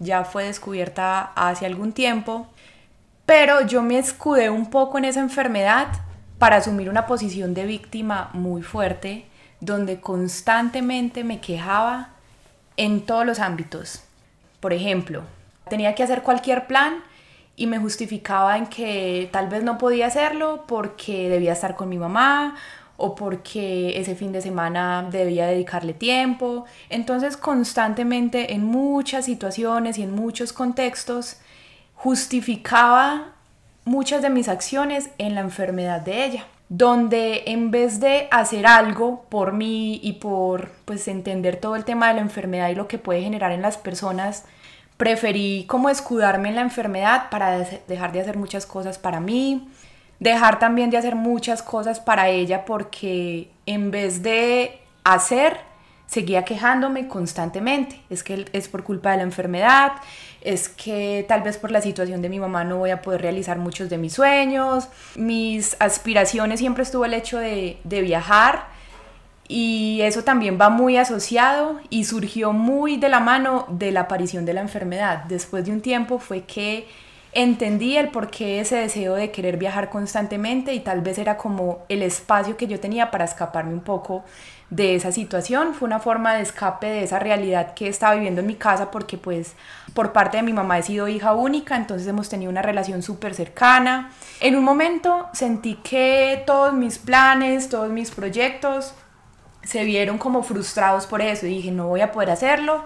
Ya 0.00 0.24
fue 0.24 0.46
descubierta 0.46 1.30
hace 1.36 1.64
algún 1.64 1.92
tiempo, 1.92 2.48
pero 3.24 3.64
yo 3.64 3.82
me 3.82 4.00
escudé 4.00 4.50
un 4.50 4.68
poco 4.68 4.98
en 4.98 5.04
esa 5.04 5.20
enfermedad 5.20 5.86
para 6.40 6.56
asumir 6.56 6.90
una 6.90 7.06
posición 7.06 7.54
de 7.54 7.66
víctima 7.66 8.30
muy 8.32 8.62
fuerte, 8.62 9.26
donde 9.60 10.00
constantemente 10.00 11.22
me 11.22 11.38
quejaba 11.38 12.14
en 12.76 13.06
todos 13.06 13.24
los 13.24 13.38
ámbitos. 13.38 14.02
Por 14.58 14.72
ejemplo, 14.72 15.22
tenía 15.70 15.94
que 15.94 16.02
hacer 16.02 16.22
cualquier 16.22 16.66
plan 16.66 17.04
y 17.56 17.66
me 17.66 17.78
justificaba 17.78 18.58
en 18.58 18.66
que 18.66 19.28
tal 19.32 19.48
vez 19.48 19.64
no 19.64 19.78
podía 19.78 20.06
hacerlo 20.06 20.64
porque 20.68 21.28
debía 21.28 21.54
estar 21.54 21.74
con 21.74 21.88
mi 21.88 21.98
mamá 21.98 22.56
o 22.98 23.14
porque 23.14 23.98
ese 23.98 24.14
fin 24.14 24.32
de 24.32 24.40
semana 24.40 25.06
debía 25.10 25.46
dedicarle 25.46 25.94
tiempo. 25.94 26.66
Entonces 26.90 27.36
constantemente 27.36 28.52
en 28.52 28.64
muchas 28.64 29.24
situaciones 29.24 29.98
y 29.98 30.02
en 30.02 30.14
muchos 30.14 30.52
contextos 30.52 31.38
justificaba 31.94 33.32
muchas 33.84 34.20
de 34.20 34.30
mis 34.30 34.48
acciones 34.48 35.10
en 35.18 35.34
la 35.34 35.40
enfermedad 35.40 36.00
de 36.00 36.24
ella, 36.24 36.46
donde 36.68 37.44
en 37.46 37.70
vez 37.70 38.00
de 38.00 38.28
hacer 38.30 38.66
algo 38.66 39.24
por 39.28 39.52
mí 39.52 40.00
y 40.02 40.14
por 40.14 40.70
pues 40.84 41.08
entender 41.08 41.56
todo 41.56 41.76
el 41.76 41.84
tema 41.84 42.08
de 42.08 42.14
la 42.14 42.20
enfermedad 42.20 42.68
y 42.68 42.74
lo 42.74 42.88
que 42.88 42.98
puede 42.98 43.22
generar 43.22 43.52
en 43.52 43.62
las 43.62 43.78
personas, 43.78 44.44
preferí 44.96 45.64
como 45.66 45.88
escudarme 45.88 46.48
en 46.48 46.56
la 46.56 46.62
enfermedad 46.62 47.28
para 47.30 47.58
dejar 47.86 48.12
de 48.12 48.20
hacer 48.20 48.36
muchas 48.36 48.66
cosas 48.66 48.98
para 48.98 49.20
mí, 49.20 49.68
dejar 50.20 50.58
también 50.58 50.90
de 50.90 50.96
hacer 50.96 51.14
muchas 51.14 51.62
cosas 51.62 52.00
para 52.00 52.28
ella 52.28 52.64
porque 52.64 53.50
en 53.66 53.90
vez 53.90 54.22
de 54.22 54.80
hacer, 55.04 55.58
seguía 56.06 56.44
quejándome 56.44 57.08
constantemente. 57.08 58.00
Es 58.08 58.22
que 58.22 58.46
es 58.52 58.68
por 58.68 58.84
culpa 58.84 59.10
de 59.10 59.18
la 59.18 59.22
enfermedad, 59.24 59.92
es 60.40 60.68
que 60.68 61.24
tal 61.28 61.42
vez 61.42 61.58
por 61.58 61.70
la 61.70 61.80
situación 61.80 62.22
de 62.22 62.28
mi 62.28 62.38
mamá 62.38 62.64
no 62.64 62.78
voy 62.78 62.90
a 62.90 63.02
poder 63.02 63.22
realizar 63.22 63.58
muchos 63.58 63.90
de 63.90 63.98
mis 63.98 64.14
sueños. 64.14 64.88
Mis 65.16 65.76
aspiraciones 65.80 66.60
siempre 66.60 66.84
estuvo 66.84 67.04
el 67.04 67.14
hecho 67.14 67.38
de, 67.38 67.78
de 67.84 68.00
viajar 68.00 68.75
y 69.48 70.00
eso 70.02 70.24
también 70.24 70.58
va 70.60 70.70
muy 70.70 70.96
asociado 70.96 71.78
y 71.90 72.04
surgió 72.04 72.52
muy 72.52 72.96
de 72.96 73.08
la 73.08 73.20
mano 73.20 73.66
de 73.70 73.92
la 73.92 74.00
aparición 74.00 74.44
de 74.44 74.54
la 74.54 74.60
enfermedad. 74.60 75.24
Después 75.24 75.64
de 75.64 75.72
un 75.72 75.80
tiempo 75.80 76.18
fue 76.18 76.42
que 76.42 76.88
entendí 77.32 77.96
el 77.98 78.08
porqué 78.08 78.60
ese 78.60 78.76
deseo 78.76 79.14
de 79.14 79.30
querer 79.30 79.58
viajar 79.58 79.90
constantemente 79.90 80.72
y 80.72 80.80
tal 80.80 81.02
vez 81.02 81.18
era 81.18 81.36
como 81.36 81.84
el 81.88 82.02
espacio 82.02 82.56
que 82.56 82.66
yo 82.66 82.80
tenía 82.80 83.10
para 83.10 83.26
escaparme 83.26 83.74
un 83.74 83.80
poco 83.80 84.24
de 84.70 84.96
esa 84.96 85.12
situación. 85.12 85.74
Fue 85.74 85.86
una 85.86 86.00
forma 86.00 86.34
de 86.34 86.42
escape 86.42 86.86
de 86.86 87.04
esa 87.04 87.18
realidad 87.18 87.74
que 87.74 87.88
estaba 87.88 88.14
viviendo 88.14 88.40
en 88.40 88.46
mi 88.46 88.54
casa 88.54 88.90
porque 88.90 89.18
pues 89.18 89.54
por 89.94 90.12
parte 90.12 90.38
de 90.38 90.42
mi 90.42 90.54
mamá 90.54 90.78
he 90.78 90.82
sido 90.82 91.08
hija 91.08 91.34
única, 91.34 91.76
entonces 91.76 92.08
hemos 92.08 92.28
tenido 92.28 92.50
una 92.50 92.62
relación 92.62 93.02
súper 93.02 93.34
cercana. 93.34 94.12
En 94.40 94.56
un 94.56 94.64
momento 94.64 95.28
sentí 95.34 95.74
que 95.76 96.42
todos 96.46 96.72
mis 96.72 96.98
planes, 96.98 97.68
todos 97.68 97.90
mis 97.90 98.10
proyectos 98.10 98.94
se 99.66 99.84
vieron 99.84 100.18
como 100.18 100.42
frustrados 100.42 101.06
por 101.06 101.20
eso 101.20 101.46
y 101.46 101.50
dije, 101.50 101.70
no 101.70 101.88
voy 101.88 102.00
a 102.00 102.12
poder 102.12 102.30
hacerlo 102.30 102.84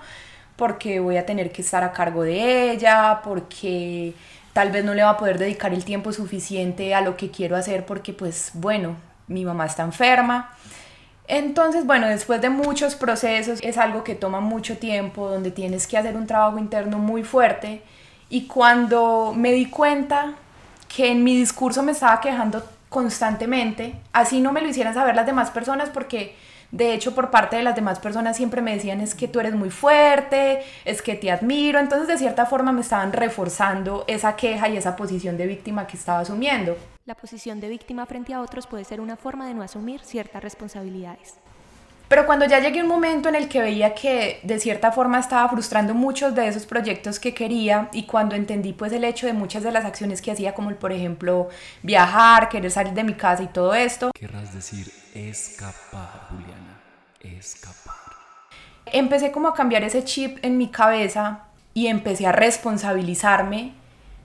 porque 0.57 1.01
voy 1.01 1.17
a 1.17 1.25
tener 1.25 1.53
que 1.53 1.63
estar 1.63 1.83
a 1.85 1.93
cargo 1.93 2.23
de 2.23 2.73
ella, 2.73 3.21
porque 3.25 4.13
tal 4.53 4.71
vez 4.71 4.85
no 4.85 4.95
le 4.95 5.03
va 5.03 5.11
a 5.11 5.17
poder 5.17 5.39
dedicar 5.39 5.73
el 5.73 5.85
tiempo 5.85 6.13
suficiente 6.13 6.95
a 6.95 7.01
lo 7.01 7.17
que 7.17 7.31
quiero 7.31 7.57
hacer 7.57 7.87
porque 7.87 8.13
pues 8.13 8.51
bueno, 8.55 8.97
mi 9.27 9.45
mamá 9.45 9.67
está 9.67 9.83
enferma. 9.83 10.51
Entonces, 11.29 11.87
bueno, 11.87 12.09
después 12.09 12.41
de 12.41 12.51
muchos 12.51 12.97
procesos, 12.97 13.61
es 13.63 13.79
algo 13.79 14.03
que 14.03 14.17
toma 14.17 14.41
mucho 14.41 14.79
tiempo, 14.79 15.29
donde 15.29 15.53
tienes 15.53 15.87
que 15.87 15.97
hacer 15.97 16.17
un 16.17 16.27
trabajo 16.27 16.59
interno 16.59 16.99
muy 16.99 17.23
fuerte. 17.23 17.83
Y 18.29 18.49
cuando 18.49 19.33
me 19.37 19.53
di 19.53 19.67
cuenta 19.67 20.35
que 20.95 21.13
en 21.13 21.23
mi 21.23 21.37
discurso 21.37 21.85
me 21.85 21.93
estaba 21.93 22.21
quejando 22.21 22.65
constantemente, 22.89 23.95
así 24.13 24.41
no 24.41 24.53
me 24.53 24.61
lo 24.61 24.69
hicieran 24.69 24.93
saber 24.93 25.15
las 25.15 25.25
demás 25.25 25.51
personas 25.53 25.89
porque 25.91 26.35
de 26.73 26.95
hecho, 26.95 27.15
por 27.15 27.31
parte 27.31 27.57
de 27.57 27.63
las 27.63 27.75
demás 27.75 27.99
personas 27.99 28.37
siempre 28.37 28.63
me 28.63 28.75
decían 28.75 29.01
es 29.01 29.15
que 29.15 29.27
tú 29.27 29.41
eres 29.41 29.55
muy 29.55 29.71
fuerte, 29.71 30.63
es 30.85 31.03
que 31.03 31.17
te 31.17 31.31
admiro. 31.31 31.81
Entonces, 31.81 32.07
de 32.07 32.17
cierta 32.17 32.47
forma, 32.47 32.73
me 32.73 32.81
estaban 32.81 33.13
reforzando 33.13 34.05
esa 34.07 34.37
queja 34.37 34.69
y 34.69 34.77
esa 34.77 34.95
posición 34.95 35.37
de 35.37 35.47
víctima 35.47 35.87
que 35.87 35.97
estaba 35.97 36.21
asumiendo. 36.21 36.77
La 37.07 37.17
posición 37.17 37.59
de 37.61 37.69
víctima 37.69 38.07
frente 38.07 38.35
a 38.35 38.41
otros 38.41 38.69
puede 38.69 38.85
ser 38.85 39.01
una 39.01 39.17
forma 39.17 39.49
de 39.49 39.55
no 39.55 39.63
asumir 39.63 40.01
ciertas 40.01 40.43
responsabilidades. 40.43 41.35
Pero 42.11 42.27
cuando 42.27 42.45
ya 42.45 42.59
llegué 42.59 42.81
a 42.81 42.83
un 42.83 42.89
momento 42.89 43.29
en 43.29 43.37
el 43.37 43.49
que 43.49 43.61
veía 43.61 43.95
que 43.95 44.41
de 44.43 44.59
cierta 44.59 44.91
forma 44.91 45.21
estaba 45.21 45.49
frustrando 45.49 45.95
muchos 45.95 46.35
de 46.35 46.49
esos 46.49 46.67
proyectos 46.67 47.21
que 47.21 47.33
quería 47.35 47.89
y 47.93 48.03
cuando 48.03 48.35
entendí 48.35 48.73
pues 48.73 48.93
el 48.93 49.05
hecho 49.05 49.29
de 49.29 49.33
muchas 49.33 49.63
de 49.63 49.71
las 49.71 49.85
acciones 49.85 50.21
que 50.21 50.33
hacía 50.33 50.53
como 50.53 50.75
por 50.75 50.91
ejemplo 50.91 51.51
viajar, 51.85 52.49
querer 52.49 52.73
salir 52.73 52.95
de 52.95 53.05
mi 53.05 53.15
casa 53.15 53.45
y 53.45 53.47
todo 53.47 53.75
esto. 53.75 54.11
Querrás 54.13 54.53
decir 54.53 54.93
escapar, 55.15 56.27
Juliana, 56.31 56.81
escapar. 57.21 57.95
Empecé 58.87 59.31
como 59.31 59.47
a 59.47 59.55
cambiar 59.55 59.85
ese 59.85 60.03
chip 60.03 60.45
en 60.45 60.59
mi 60.59 60.67
cabeza 60.67 61.45
y 61.75 61.87
empecé 61.87 62.27
a 62.27 62.33
responsabilizarme 62.33 63.75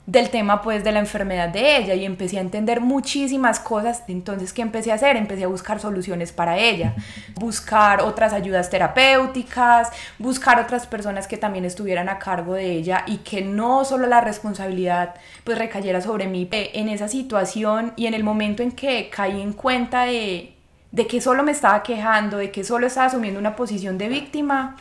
del 0.07 0.29
tema 0.29 0.61
pues 0.61 0.83
de 0.83 0.91
la 0.91 0.99
enfermedad 0.99 1.49
de 1.49 1.77
ella 1.77 1.95
y 1.95 2.05
empecé 2.05 2.37
a 2.37 2.41
entender 2.41 2.79
muchísimas 2.79 3.59
cosas. 3.59 4.03
Entonces, 4.07 4.53
¿qué 4.53 4.61
empecé 4.61 4.91
a 4.91 4.95
hacer? 4.95 5.17
Empecé 5.17 5.45
a 5.45 5.47
buscar 5.47 5.79
soluciones 5.79 6.31
para 6.31 6.57
ella, 6.57 6.95
buscar 7.35 8.01
otras 8.01 8.31
ayudas 8.33 8.69
terapéuticas, 8.69 9.89
buscar 10.19 10.59
otras 10.59 10.85
personas 10.85 11.27
que 11.27 11.37
también 11.37 11.65
estuvieran 11.65 12.09
a 12.09 12.19
cargo 12.19 12.53
de 12.53 12.71
ella 12.71 13.03
y 13.07 13.17
que 13.17 13.41
no 13.41 13.83
solo 13.83 14.05
la 14.05 14.21
responsabilidad 14.21 15.15
pues 15.43 15.57
recayera 15.57 16.01
sobre 16.01 16.27
mí. 16.27 16.47
Eh, 16.51 16.71
en 16.75 16.89
esa 16.89 17.07
situación 17.07 17.93
y 17.95 18.05
en 18.05 18.13
el 18.13 18.23
momento 18.23 18.61
en 18.61 18.71
que 18.71 19.09
caí 19.09 19.41
en 19.41 19.53
cuenta 19.53 20.03
de, 20.03 20.53
de 20.91 21.07
que 21.07 21.19
solo 21.19 21.41
me 21.43 21.51
estaba 21.51 21.81
quejando, 21.81 22.37
de 22.37 22.51
que 22.51 22.63
solo 22.63 22.85
estaba 22.85 23.07
asumiendo 23.07 23.39
una 23.39 23.55
posición 23.55 23.97
de 23.97 24.09
víctima, 24.09 24.75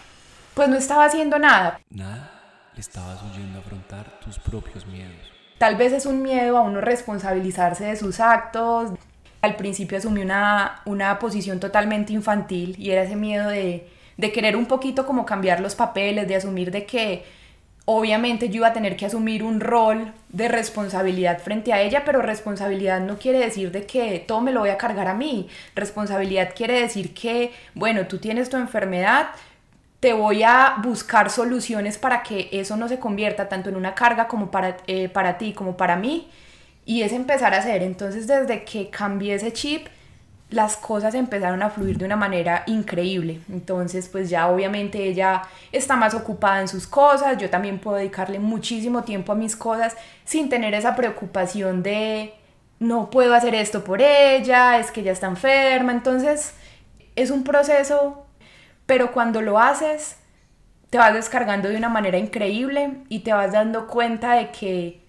pues 0.53 0.69
no 0.69 0.77
estaba 0.77 1.07
haciendo 1.07 1.39
nada. 1.39 1.81
Nada 1.91 2.34
estabas 2.81 3.21
huyendo 3.23 3.59
afrontar 3.59 4.19
tus 4.21 4.39
propios 4.39 4.87
miedos. 4.87 5.33
Tal 5.59 5.77
vez 5.77 5.93
es 5.93 6.07
un 6.07 6.23
miedo 6.23 6.59
a 6.59 6.63
uno 6.63 6.81
responsabilizarse 6.81 7.85
de 7.85 7.97
sus 7.97 8.21
actos. 8.21 8.93
Al 9.41 9.57
principio 9.57 9.99
asumí 9.99 10.23
una, 10.23 10.83
una 10.85 11.19
posición 11.19 11.61
totalmente 11.61 12.13
infantil 12.13 12.75
y 12.79 12.91
era 12.91 13.03
ese 13.03 13.17
miedo 13.17 13.49
de, 13.49 13.89
de 14.17 14.33
querer 14.33 14.57
un 14.57 14.67
poquito 14.67 15.07
como 15.07 15.27
cambiar 15.27 15.61
los 15.61 15.75
papeles, 15.75 16.27
de 16.27 16.37
asumir 16.37 16.71
de 16.71 16.87
que 16.87 17.25
obviamente 17.87 18.49
yo 18.49 18.57
iba 18.57 18.69
a 18.69 18.73
tener 18.73 18.97
que 18.97 19.07
asumir 19.07 19.43
un 19.43 19.61
rol 19.61 20.13
de 20.31 20.49
responsabilidad 20.49 21.41
frente 21.41 21.73
a 21.73 21.83
ella, 21.83 22.03
pero 22.05 22.23
responsabilidad 22.23 23.01
no 23.01 23.19
quiere 23.19 23.39
decir 23.39 23.71
de 23.71 23.87
que 23.87 24.25
todo 24.27 24.41
me 24.41 24.53
lo 24.53 24.61
voy 24.61 24.71
a 24.71 24.79
cargar 24.79 25.09
a 25.09 25.15
mí. 25.15 25.49
Responsabilidad 25.75 26.55
quiere 26.57 26.81
decir 26.81 27.13
que, 27.13 27.53
bueno, 27.75 28.07
tú 28.07 28.19
tienes 28.19 28.49
tu 28.49 28.57
enfermedad, 28.57 29.29
te 30.05 30.13
voy 30.13 30.43
a 30.43 30.75
buscar 30.83 31.31
soluciones 31.31 31.97
para 31.97 32.23
que 32.23 32.51
eso 32.53 32.77
no 32.77 32.89
se 32.89 32.99
convierta 32.99 33.49
tanto 33.49 33.71
en 33.71 33.77
una 33.77 33.95
carga 33.95 34.29
como 34.29 34.51
para, 34.51 34.77
eh, 34.87 35.09
para 35.09 35.39
ti 35.39 35.55
como 35.55 35.79
para 35.79 35.97
mí. 35.97 36.29
Y 36.85 37.01
es 37.01 37.13
empezar 37.15 37.55
a 37.55 37.57
hacer. 37.61 37.83
Entonces 37.83 38.27
desde 38.27 38.65
que 38.65 38.91
cambié 38.91 39.33
ese 39.33 39.55
chip, 39.55 39.87
las 40.51 40.77
cosas 40.77 41.15
empezaron 41.15 41.63
a 41.63 41.71
fluir 41.71 41.97
de 41.97 42.05
una 42.05 42.17
manera 42.17 42.65
increíble. 42.67 43.41
Entonces 43.49 44.11
pues 44.11 44.29
ya 44.29 44.49
obviamente 44.49 45.03
ella 45.03 45.41
está 45.73 45.97
más 45.97 46.13
ocupada 46.13 46.61
en 46.61 46.69
sus 46.69 46.87
cosas, 46.87 47.39
yo 47.39 47.49
también 47.49 47.79
puedo 47.79 47.97
dedicarle 47.97 48.39
muchísimo 48.39 49.05
tiempo 49.05 49.33
a 49.33 49.37
mis 49.37 49.57
cosas 49.57 49.97
sin 50.27 50.51
tener 50.51 50.75
esa 50.75 50.95
preocupación 50.97 51.83
de 51.83 52.35
no 52.79 53.09
puedo 53.09 53.33
hacer 53.33 53.55
esto 53.55 53.83
por 53.83 54.03
ella, 54.03 54.79
es 54.79 54.91
que 54.91 55.01
ella 55.01 55.13
está 55.13 55.29
enferma. 55.29 55.93
Entonces 55.93 56.53
es 57.17 57.31
un 57.31 57.43
proceso 57.43 58.24
pero 58.87 59.13
cuando 59.13 59.41
lo 59.41 59.59
haces, 59.59 60.17
te 60.91 60.99
vas 60.99 61.15
descargando 61.15 61.69
de 61.69 61.77
una 61.77 61.89
manera 61.89 62.19
increíble 62.19 62.99
y 63.09 63.21
te 63.21 63.33
vas 63.33 63.53
dando 63.53 63.87
cuenta 63.87 64.35
de 64.35 64.51
que 64.51 65.05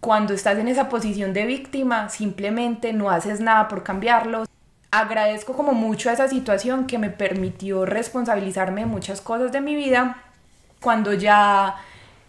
cuando 0.00 0.34
estás 0.34 0.58
en 0.58 0.68
esa 0.68 0.88
posición 0.88 1.32
de 1.32 1.46
víctima, 1.46 2.08
simplemente 2.08 2.92
no 2.92 3.10
haces 3.10 3.40
nada 3.40 3.66
por 3.66 3.82
cambiarlo. 3.82 4.44
Agradezco 4.92 5.54
como 5.54 5.72
mucho 5.72 6.10
a 6.10 6.12
esa 6.12 6.28
situación 6.28 6.86
que 6.86 6.98
me 6.98 7.10
permitió 7.10 7.84
responsabilizarme 7.84 8.82
de 8.82 8.86
muchas 8.86 9.20
cosas 9.20 9.50
de 9.50 9.60
mi 9.60 9.74
vida. 9.74 10.22
Cuando 10.80 11.12
ya 11.12 11.74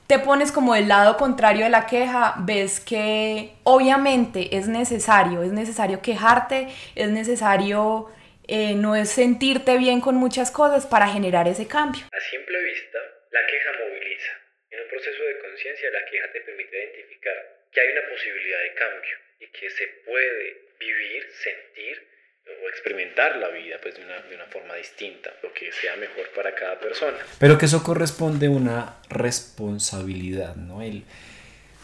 te 0.07 0.19
pones 0.19 0.51
como 0.51 0.73
del 0.73 0.87
lado 0.87 1.17
contrario 1.17 1.65
de 1.65 1.69
la 1.69 1.85
queja, 1.85 2.35
ves 2.39 2.79
que 2.79 3.57
obviamente 3.63 4.57
es 4.57 4.67
necesario, 4.67 5.43
es 5.43 5.51
necesario 5.51 6.01
quejarte, 6.01 6.69
es 6.95 7.11
necesario 7.11 8.07
eh, 8.47 8.75
no 8.75 8.95
es 8.95 9.09
sentirte 9.09 9.77
bien 9.77 9.99
con 10.01 10.15
muchas 10.15 10.51
cosas 10.51 10.85
para 10.85 11.07
generar 11.07 11.47
ese 11.47 11.67
cambio. 11.67 12.03
A 12.11 12.19
simple 12.31 12.61
vista, 12.63 12.99
la 13.31 13.45
queja 13.45 13.71
moviliza. 13.73 14.31
En 14.71 14.81
un 14.81 14.89
proceso 14.89 15.23
de 15.23 15.39
conciencia, 15.39 15.89
la 15.91 16.05
queja 16.09 16.31
te 16.31 16.41
permite 16.41 16.77
identificar 16.77 17.35
que 17.71 17.81
hay 17.81 17.91
una 17.91 18.09
posibilidad 18.09 18.61
de 18.63 18.73
cambio 18.73 19.15
y 19.39 19.47
que 19.47 19.69
se 19.69 19.87
puede 20.05 20.57
vivir, 20.79 21.27
sentir 21.43 22.07
o 22.47 22.69
experimentar 22.69 23.35
la 23.35 23.49
vida 23.49 23.75
pues, 23.81 23.95
de, 23.97 24.05
una, 24.05 24.21
de 24.21 24.35
una 24.35 24.45
forma 24.45 24.75
distinta, 24.75 25.33
lo 25.43 25.51
que 25.53 25.71
sea 25.71 25.97
mejor 25.97 26.29
para 26.29 26.55
cada 26.55 26.79
persona. 26.79 27.17
Pero 27.39 27.57
que 27.57 27.65
eso 27.65 27.83
corresponde 27.83 28.47
a 28.47 28.51
una 28.51 29.01
responsabilidad, 29.09 30.55
¿no? 30.55 30.81
El 30.81 31.03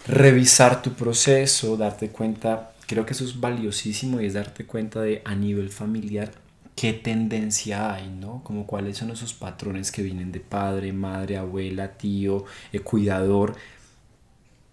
revisar 0.08 0.82
tu 0.82 0.96
proceso, 0.96 1.76
darte 1.76 2.10
cuenta, 2.10 2.72
creo 2.88 3.06
que 3.06 3.12
eso 3.12 3.26
es 3.26 3.40
valiosísimo 3.40 4.22
y 4.22 4.28
es 4.28 4.34
darte 4.34 4.66
cuenta 4.66 5.02
de 5.02 5.22
a 5.26 5.36
nivel 5.36 5.70
familiar 5.70 6.30
qué 6.76 6.94
tendencia 6.94 7.94
hay, 7.94 8.10
¿no? 8.10 8.44
Como 8.44 8.66
cuáles 8.66 8.98
son 8.98 9.12
esos 9.12 9.34
patrones 9.34 9.92
que 9.92 10.02
vienen 10.02 10.32
de 10.32 10.40
padre, 10.40 10.94
madre, 10.94 11.38
abuela, 11.38 11.94
tío, 11.94 12.46
eh, 12.72 12.80
cuidador, 12.80 13.56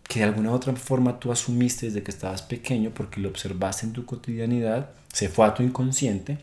que 0.09 0.21
de 0.21 0.25
alguna 0.25 0.51
u 0.51 0.55
otra 0.55 0.75
forma 0.75 1.21
tú 1.21 1.31
asumiste 1.31 1.87
desde 1.87 2.03
que 2.03 2.11
estabas 2.11 2.43
pequeño 2.43 2.91
porque 2.91 3.21
lo 3.21 3.29
observaste 3.29 3.87
en 3.87 3.93
tu 3.93 4.07
cotidianidad, 4.07 4.91
se 5.13 5.29
fue 5.29 5.47
a 5.47 5.55
tu 5.55 5.63
inconsciente 5.63 6.39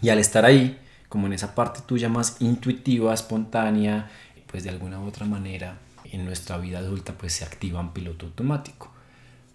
y 0.00 0.10
al 0.10 0.18
estar 0.18 0.44
ahí, 0.44 0.78
como 1.08 1.26
en 1.26 1.32
esa 1.32 1.54
parte 1.54 1.80
tuya 1.86 2.08
más 2.08 2.36
intuitiva, 2.40 3.12
espontánea, 3.12 4.10
pues 4.46 4.64
de 4.64 4.70
alguna 4.70 5.00
u 5.00 5.06
otra 5.06 5.26
manera 5.26 5.78
en 6.12 6.24
nuestra 6.24 6.58
vida 6.58 6.78
adulta 6.78 7.14
pues 7.14 7.32
se 7.32 7.44
activa 7.44 7.80
en 7.80 7.90
piloto 7.90 8.26
automático. 8.26 8.92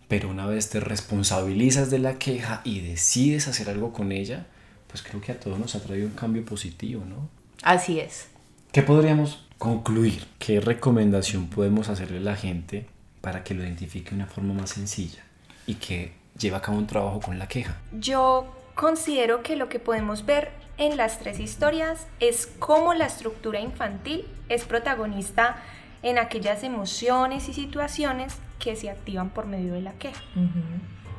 Pero 0.08 0.30
una 0.30 0.46
vez 0.46 0.70
te 0.70 0.80
responsabilizas 0.80 1.90
de 1.90 2.00
la 2.00 2.20
queja 2.20 2.62
y 2.64 2.82
decides 2.82 3.48
hacer 3.48 3.70
algo 3.70 3.92
con 3.92 4.12
ella, 4.12 4.48
pues 4.96 5.04
creo 5.04 5.20
que 5.20 5.34
a 5.34 5.40
todos 5.42 5.60
nos 5.60 5.76
ha 5.76 5.82
traído 5.82 6.08
un 6.08 6.14
cambio 6.14 6.46
positivo, 6.46 7.04
¿no? 7.04 7.28
Así 7.64 8.00
es. 8.00 8.30
¿Qué 8.72 8.82
podríamos 8.82 9.46
concluir? 9.58 10.26
¿Qué 10.40 10.62
recomendación 10.62 11.48
podemos 11.48 11.90
hacerle 11.90 12.20
a 12.20 12.22
la 12.22 12.38
gente 12.38 12.86
para 13.20 13.44
que 13.44 13.54
lo 13.54 13.64
identifique 13.64 14.12
de 14.12 14.16
una 14.16 14.26
forma 14.26 14.54
más 14.54 14.70
sencilla 14.70 15.22
y 15.68 15.74
que 15.74 16.14
lleve 16.40 16.56
a 16.56 16.62
cabo 16.62 16.78
un 16.78 16.88
trabajo 16.88 17.20
con 17.20 17.38
la 17.38 17.50
queja? 17.50 17.76
Yo 17.92 18.48
considero 18.74 19.44
que 19.44 19.58
lo 19.58 19.68
que 19.68 19.80
podemos 19.80 20.26
ver 20.26 20.54
en 20.78 20.96
las 20.96 21.20
tres 21.20 21.42
historias 21.42 22.08
es 22.22 22.48
cómo 22.48 22.94
la 22.94 23.08
estructura 23.08 23.60
infantil 23.60 24.26
es 24.48 24.64
protagonista 24.64 25.58
en 26.04 26.20
aquellas 26.20 26.64
emociones 26.64 27.50
y 27.50 27.54
situaciones 27.54 28.38
que 28.60 28.76
se 28.76 28.90
activan 28.90 29.30
por 29.30 29.46
medio 29.46 29.74
de 29.74 29.82
la 29.82 29.94
queja. 29.94 30.22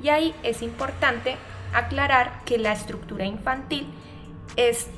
Y 0.02 0.08
ahí 0.08 0.34
es 0.42 0.62
importante 0.62 1.36
aclarar 1.72 2.44
que 2.44 2.58
la 2.58 2.72
estructura 2.72 3.24
infantil 3.24 3.86
es 4.56 4.88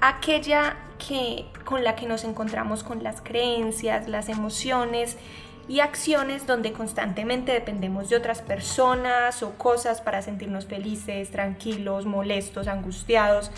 aquella 0.00 0.76
que, 0.98 1.46
con 1.64 1.84
la 1.84 1.96
que 1.96 2.06
nos 2.06 2.24
encontramos 2.24 2.82
con 2.82 3.02
las 3.02 3.20
creencias, 3.20 4.08
las 4.08 4.28
emociones 4.28 5.16
y 5.68 5.80
acciones 5.80 6.46
donde 6.46 6.72
constantemente 6.72 7.52
dependemos 7.52 8.08
de 8.08 8.16
otras 8.16 8.40
personas 8.40 9.42
o 9.42 9.54
cosas 9.54 10.00
para 10.00 10.22
sentirnos 10.22 10.66
felices, 10.66 11.30
tranquilos, 11.30 12.06
molestos, 12.06 12.68
angustiados, 12.68 13.50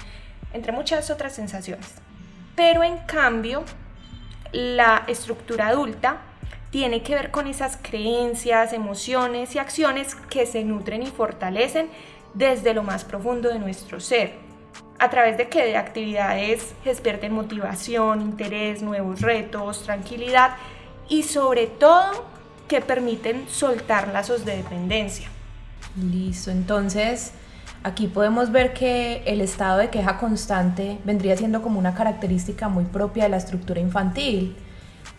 entre 0.52 0.72
muchas 0.72 1.10
otras 1.10 1.34
sensaciones. 1.34 1.94
Pero 2.56 2.82
en 2.82 2.98
cambio, 2.98 3.64
la 4.52 5.04
estructura 5.06 5.68
adulta 5.68 6.22
tiene 6.70 7.02
que 7.02 7.14
ver 7.14 7.30
con 7.30 7.46
esas 7.46 7.78
creencias, 7.80 8.72
emociones 8.72 9.54
y 9.54 9.58
acciones 9.58 10.14
que 10.14 10.46
se 10.46 10.64
nutren 10.64 11.02
y 11.02 11.06
fortalecen 11.06 11.88
desde 12.34 12.74
lo 12.74 12.82
más 12.82 13.04
profundo 13.04 13.48
de 13.48 13.58
nuestro 13.58 14.00
ser, 14.00 14.34
a 14.98 15.08
través 15.10 15.38
de 15.38 15.48
que 15.48 15.64
de 15.64 15.76
actividades 15.76 16.74
despierten 16.84 17.32
motivación, 17.32 18.20
interés, 18.20 18.82
nuevos 18.82 19.20
retos, 19.20 19.82
tranquilidad 19.84 20.52
y 21.08 21.22
sobre 21.22 21.66
todo 21.66 22.26
que 22.68 22.80
permiten 22.82 23.48
soltar 23.48 24.08
lazos 24.08 24.44
de 24.44 24.58
dependencia. 24.58 25.28
Listo, 25.96 26.50
entonces 26.50 27.32
aquí 27.82 28.08
podemos 28.08 28.52
ver 28.52 28.74
que 28.74 29.22
el 29.24 29.40
estado 29.40 29.78
de 29.78 29.88
queja 29.88 30.18
constante 30.18 30.98
vendría 31.04 31.36
siendo 31.36 31.62
como 31.62 31.78
una 31.78 31.94
característica 31.94 32.68
muy 32.68 32.84
propia 32.84 33.24
de 33.24 33.30
la 33.30 33.38
estructura 33.38 33.80
infantil, 33.80 34.54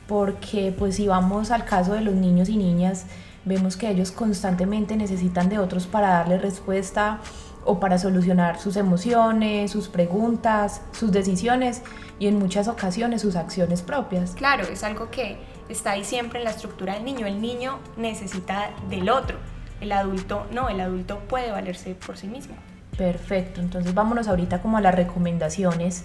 porque 0.10 0.74
pues 0.76 0.96
si 0.96 1.08
vamos 1.08 1.52
al 1.52 1.66
caso 1.66 1.94
de 1.94 2.02
los 2.02 2.16
niños 2.16 2.50
y 2.50 2.58
niñas, 2.58 3.06
vemos 3.46 3.78
que 3.78 3.88
ellos 3.92 4.12
constantemente 4.12 4.98
necesitan 4.98 5.50
de 5.50 5.60
otros 5.60 5.86
para 5.86 6.10
darle 6.10 6.40
respuesta 6.40 7.20
o 7.64 7.80
para 7.80 8.00
solucionar 8.00 8.60
sus 8.60 8.76
emociones, 8.76 9.70
sus 9.70 9.88
preguntas, 9.88 10.82
sus 10.94 11.12
decisiones 11.12 11.84
y 12.18 12.26
en 12.26 12.40
muchas 12.40 12.68
ocasiones 12.68 13.22
sus 13.22 13.36
acciones 13.36 13.84
propias. 13.84 14.32
Claro, 14.32 14.64
es 14.64 14.84
algo 14.84 15.12
que 15.12 15.38
está 15.70 15.92
ahí 15.92 16.04
siempre 16.04 16.40
en 16.40 16.46
la 16.46 16.52
estructura 16.52 16.96
del 16.96 17.06
niño. 17.06 17.28
El 17.28 17.40
niño 17.40 17.78
necesita 17.96 18.72
del 18.90 19.12
otro, 19.12 19.38
el 19.80 19.92
adulto 19.92 20.48
no, 20.52 20.70
el 20.70 20.82
adulto 20.82 21.20
puede 21.20 21.52
valerse 21.52 21.94
por 21.94 22.18
sí 22.18 22.26
mismo. 22.26 22.56
Perfecto, 22.98 23.62
entonces 23.62 23.94
vámonos 23.94 24.28
ahorita 24.28 24.60
como 24.60 24.78
a 24.80 24.82
las 24.82 24.96
recomendaciones 24.96 26.04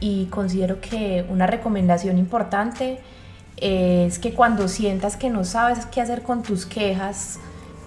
y 0.00 0.26
considero 0.26 0.80
que 0.80 1.26
una 1.28 1.46
recomendación 1.46 2.16
importante 2.16 3.00
es 3.56 4.18
que 4.18 4.34
cuando 4.34 4.68
sientas 4.68 5.16
que 5.16 5.30
no 5.30 5.44
sabes 5.44 5.86
qué 5.86 6.00
hacer 6.00 6.22
con 6.22 6.42
tus 6.42 6.66
quejas, 6.66 7.38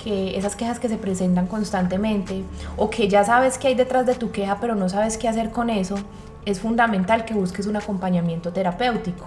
que 0.04 0.38
esas 0.38 0.56
quejas 0.56 0.80
que 0.80 0.90
se 0.90 0.98
presentan 0.98 1.48
constantemente 1.48 2.44
o 2.78 2.90
que 2.90 3.10
ya 3.10 3.24
sabes 3.24 3.58
qué 3.58 3.70
hay 3.70 3.76
detrás 3.76 4.06
de 4.06 4.16
tu 4.16 4.32
queja 4.32 4.58
pero 4.62 4.76
no 4.76 4.88
sabes 4.90 5.18
qué 5.18 5.28
hacer 5.28 5.52
con 5.52 5.70
eso, 5.70 5.96
es 6.46 6.60
fundamental 6.62 7.26
que 7.26 7.34
busques 7.34 7.68
un 7.68 7.76
acompañamiento 7.76 8.54
terapéutico. 8.54 9.26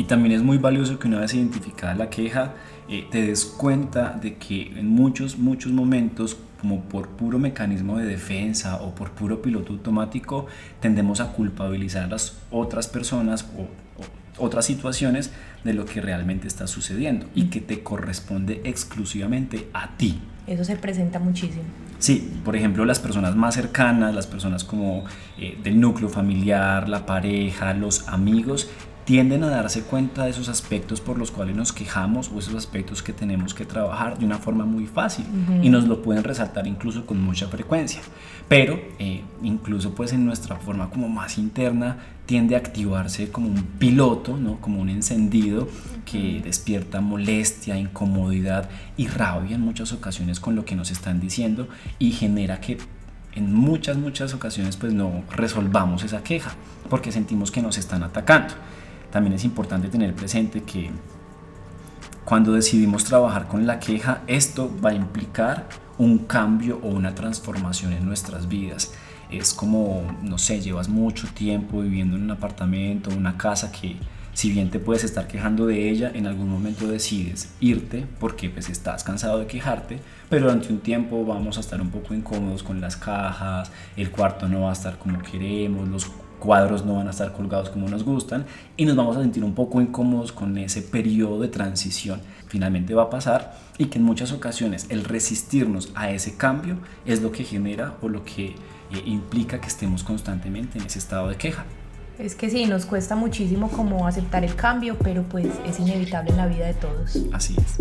Y 0.00 0.04
también 0.04 0.34
es 0.34 0.42
muy 0.42 0.56
valioso 0.56 0.98
que 0.98 1.08
una 1.08 1.20
vez 1.20 1.34
identificada 1.34 1.94
la 1.94 2.08
queja, 2.08 2.54
eh, 2.88 3.06
te 3.10 3.20
des 3.20 3.44
cuenta 3.44 4.18
de 4.18 4.36
que 4.36 4.72
en 4.78 4.88
muchos, 4.88 5.36
muchos 5.36 5.72
momentos, 5.72 6.38
como 6.58 6.84
por 6.84 7.08
puro 7.08 7.38
mecanismo 7.38 7.98
de 7.98 8.06
defensa 8.06 8.76
o 8.76 8.94
por 8.94 9.10
puro 9.10 9.42
piloto 9.42 9.74
automático, 9.74 10.46
tendemos 10.80 11.20
a 11.20 11.32
culpabilizar 11.32 12.04
a 12.04 12.06
las 12.06 12.38
otras 12.50 12.88
personas 12.88 13.46
o 13.58 13.68
otras 14.42 14.64
situaciones 14.64 15.32
de 15.64 15.74
lo 15.74 15.84
que 15.84 16.00
realmente 16.00 16.48
está 16.48 16.66
sucediendo 16.66 17.26
y 17.34 17.50
que 17.50 17.60
te 17.60 17.82
corresponde 17.82 18.62
exclusivamente 18.64 19.68
a 19.74 19.98
ti. 19.98 20.18
Eso 20.46 20.64
se 20.64 20.76
presenta 20.76 21.18
muchísimo. 21.18 21.64
Sí, 21.98 22.32
por 22.42 22.56
ejemplo, 22.56 22.86
las 22.86 22.98
personas 22.98 23.36
más 23.36 23.54
cercanas, 23.54 24.14
las 24.14 24.26
personas 24.26 24.64
como 24.64 25.04
eh, 25.38 25.58
del 25.62 25.78
núcleo 25.78 26.08
familiar, 26.08 26.88
la 26.88 27.04
pareja, 27.04 27.74
los 27.74 28.08
amigos, 28.08 28.70
tienden 29.10 29.42
a 29.42 29.48
darse 29.48 29.82
cuenta 29.82 30.22
de 30.22 30.30
esos 30.30 30.48
aspectos 30.48 31.00
por 31.00 31.18
los 31.18 31.32
cuales 31.32 31.56
nos 31.56 31.72
quejamos 31.72 32.30
o 32.32 32.38
esos 32.38 32.54
aspectos 32.54 33.02
que 33.02 33.12
tenemos 33.12 33.54
que 33.54 33.64
trabajar 33.64 34.16
de 34.16 34.24
una 34.24 34.38
forma 34.38 34.64
muy 34.64 34.86
fácil 34.86 35.24
y 35.60 35.68
nos 35.68 35.88
lo 35.88 36.00
pueden 36.00 36.22
resaltar 36.22 36.68
incluso 36.68 37.04
con 37.06 37.20
mucha 37.20 37.48
frecuencia. 37.48 38.02
Pero 38.46 38.80
eh, 39.00 39.24
incluso 39.42 39.96
pues 39.96 40.12
en 40.12 40.24
nuestra 40.24 40.54
forma 40.54 40.90
como 40.90 41.08
más 41.08 41.38
interna 41.38 41.96
tiende 42.24 42.54
a 42.54 42.58
activarse 42.58 43.32
como 43.32 43.48
un 43.48 43.64
piloto, 43.80 44.36
¿no? 44.36 44.60
como 44.60 44.80
un 44.80 44.88
encendido 44.88 45.66
que 46.04 46.40
despierta 46.44 47.00
molestia, 47.00 47.76
incomodidad 47.76 48.70
y 48.96 49.08
rabia 49.08 49.56
en 49.56 49.62
muchas 49.62 49.92
ocasiones 49.92 50.38
con 50.38 50.54
lo 50.54 50.64
que 50.64 50.76
nos 50.76 50.92
están 50.92 51.18
diciendo 51.18 51.66
y 51.98 52.12
genera 52.12 52.60
que 52.60 52.78
en 53.34 53.52
muchas, 53.52 53.96
muchas 53.96 54.34
ocasiones 54.34 54.76
pues 54.76 54.92
no 54.92 55.24
resolvamos 55.32 56.04
esa 56.04 56.22
queja 56.22 56.52
porque 56.88 57.10
sentimos 57.10 57.50
que 57.50 57.60
nos 57.60 57.76
están 57.76 58.04
atacando 58.04 58.54
también 59.10 59.34
es 59.34 59.44
importante 59.44 59.88
tener 59.88 60.14
presente 60.14 60.62
que 60.62 60.90
cuando 62.24 62.52
decidimos 62.52 63.04
trabajar 63.04 63.48
con 63.48 63.66
la 63.66 63.80
queja, 63.80 64.22
esto 64.26 64.70
va 64.84 64.90
a 64.90 64.94
implicar 64.94 65.68
un 65.98 66.18
cambio 66.18 66.78
o 66.82 66.88
una 66.88 67.14
transformación 67.14 67.92
en 67.92 68.06
nuestras 68.06 68.48
vidas. 68.48 68.92
Es 69.30 69.52
como, 69.52 70.02
no 70.22 70.38
sé, 70.38 70.60
llevas 70.60 70.88
mucho 70.88 71.28
tiempo 71.34 71.80
viviendo 71.80 72.16
en 72.16 72.22
un 72.22 72.30
apartamento, 72.30 73.10
una 73.10 73.36
casa 73.36 73.72
que 73.72 73.96
si 74.32 74.50
bien 74.50 74.70
te 74.70 74.78
puedes 74.78 75.04
estar 75.04 75.26
quejando 75.26 75.66
de 75.66 75.90
ella, 75.90 76.10
en 76.14 76.26
algún 76.26 76.48
momento 76.48 76.86
decides 76.86 77.52
irte 77.60 78.06
porque 78.18 78.48
pues 78.48 78.68
estás 78.68 79.02
cansado 79.02 79.38
de 79.40 79.46
quejarte, 79.46 79.98
pero 80.28 80.46
durante 80.46 80.72
un 80.72 80.78
tiempo 80.78 81.24
vamos 81.24 81.56
a 81.56 81.60
estar 81.60 81.80
un 81.80 81.90
poco 81.90 82.14
incómodos 82.14 82.62
con 82.62 82.80
las 82.80 82.96
cajas, 82.96 83.70
el 83.96 84.10
cuarto 84.10 84.48
no 84.48 84.62
va 84.62 84.70
a 84.70 84.72
estar 84.72 84.98
como 84.98 85.20
queremos, 85.20 85.88
los 85.88 86.06
cuadros 86.40 86.84
no 86.84 86.96
van 86.96 87.06
a 87.06 87.10
estar 87.10 87.32
colgados 87.32 87.70
como 87.70 87.88
nos 87.88 88.02
gustan 88.02 88.46
y 88.76 88.84
nos 88.84 88.96
vamos 88.96 89.16
a 89.16 89.20
sentir 89.20 89.44
un 89.44 89.54
poco 89.54 89.80
incómodos 89.80 90.32
con 90.32 90.58
ese 90.58 90.82
periodo 90.82 91.40
de 91.40 91.48
transición. 91.48 92.20
Finalmente 92.48 92.94
va 92.94 93.04
a 93.04 93.10
pasar 93.10 93.56
y 93.78 93.86
que 93.86 93.98
en 93.98 94.04
muchas 94.04 94.32
ocasiones 94.32 94.86
el 94.88 95.04
resistirnos 95.04 95.92
a 95.94 96.10
ese 96.10 96.36
cambio 96.36 96.78
es 97.06 97.22
lo 97.22 97.30
que 97.30 97.44
genera 97.44 97.94
o 98.02 98.08
lo 98.08 98.24
que 98.24 98.46
eh, 98.46 99.02
implica 99.04 99.60
que 99.60 99.68
estemos 99.68 100.02
constantemente 100.02 100.78
en 100.78 100.86
ese 100.86 100.98
estado 100.98 101.28
de 101.28 101.36
queja. 101.36 101.64
Es 102.18 102.34
que 102.34 102.50
sí, 102.50 102.66
nos 102.66 102.84
cuesta 102.84 103.16
muchísimo 103.16 103.70
como 103.70 104.06
aceptar 104.06 104.44
el 104.44 104.54
cambio, 104.54 104.98
pero 104.98 105.22
pues 105.22 105.46
es 105.66 105.78
inevitable 105.78 106.30
en 106.30 106.36
la 106.36 106.46
vida 106.46 106.66
de 106.66 106.74
todos. 106.74 107.18
Así 107.32 107.56
es. 107.56 107.80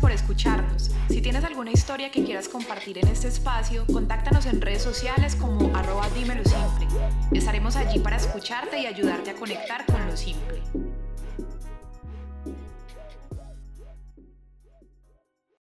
Por 0.00 0.12
escucharnos. 0.12 0.90
Si 1.08 1.20
tienes 1.20 1.42
alguna 1.42 1.72
historia 1.72 2.10
que 2.10 2.24
quieras 2.24 2.48
compartir 2.48 2.98
en 2.98 3.08
este 3.08 3.28
espacio, 3.28 3.84
contáctanos 3.86 4.46
en 4.46 4.60
redes 4.60 4.82
sociales 4.82 5.34
como 5.34 5.74
arroba 5.76 6.08
dímelo 6.10 6.44
simple. 6.44 6.86
Estaremos 7.32 7.74
allí 7.74 7.98
para 7.98 8.16
escucharte 8.16 8.78
y 8.78 8.86
ayudarte 8.86 9.30
a 9.30 9.34
conectar 9.34 9.84
con 9.86 10.06
lo 10.06 10.16
simple. 10.16 10.62